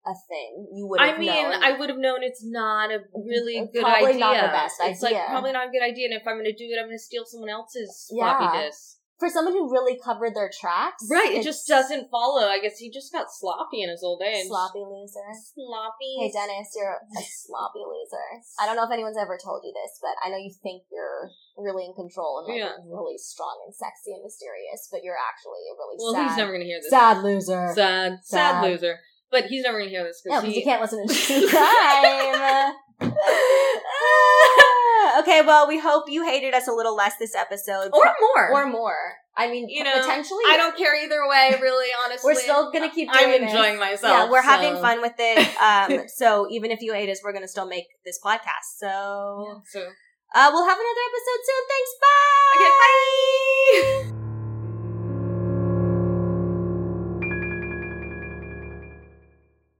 [0.07, 0.99] a thing, you would.
[1.01, 1.63] have I mean, known.
[1.63, 3.27] I would have known it's not a mm-hmm.
[3.27, 4.19] really It's good probably idea.
[4.19, 6.07] not the best It's like probably not a good idea.
[6.09, 8.37] And if I'm going to do it, I'm going to steal someone else's Yeah.
[8.37, 8.95] floppy disk.
[9.19, 11.33] for someone who really covered their tracks, Right.
[11.33, 12.45] It just doesn't follow.
[12.45, 14.45] I guess he just got sloppy in his old age.
[14.45, 15.25] sloppy loser.
[15.57, 16.13] Sloppy.
[16.21, 18.27] Hey Dennis, you're a sloppy loser.
[18.61, 21.31] I don't know if anyone's ever told you this, but I know you think you're
[21.57, 22.77] really in control and like Yeah.
[22.85, 26.51] really strong and sexy and mysterious, but you're actually a really Well, sad, he's never
[26.53, 26.89] going to hear this.
[26.93, 27.73] sad loser.
[27.73, 28.63] sad, sad, Sad.
[28.69, 28.99] loser.
[29.29, 30.57] But he's never going to hear this because he.
[30.59, 32.73] you can't listen to true crime.
[33.99, 38.51] Ah, okay, well, we hope you hated us a little less this episode, or more.
[38.53, 38.95] or more.
[39.35, 40.43] I mean, You know, potentially.
[40.47, 42.33] I don't care either way, really, honestly.
[42.33, 43.51] We're still gonna keep I'm doing this.
[43.51, 44.01] enjoying myself.
[44.25, 45.47] Yeah, we're having fun with it.
[45.61, 48.77] Um, so even if you hate us, we're gonna still make this podcast.
[48.77, 49.79] So Yeah, so.
[50.33, 51.63] uh, we'll have another episode soon.
[51.69, 51.91] Thanks.
[52.01, 52.57] Bye.
[52.57, 54.13] Okay, bye!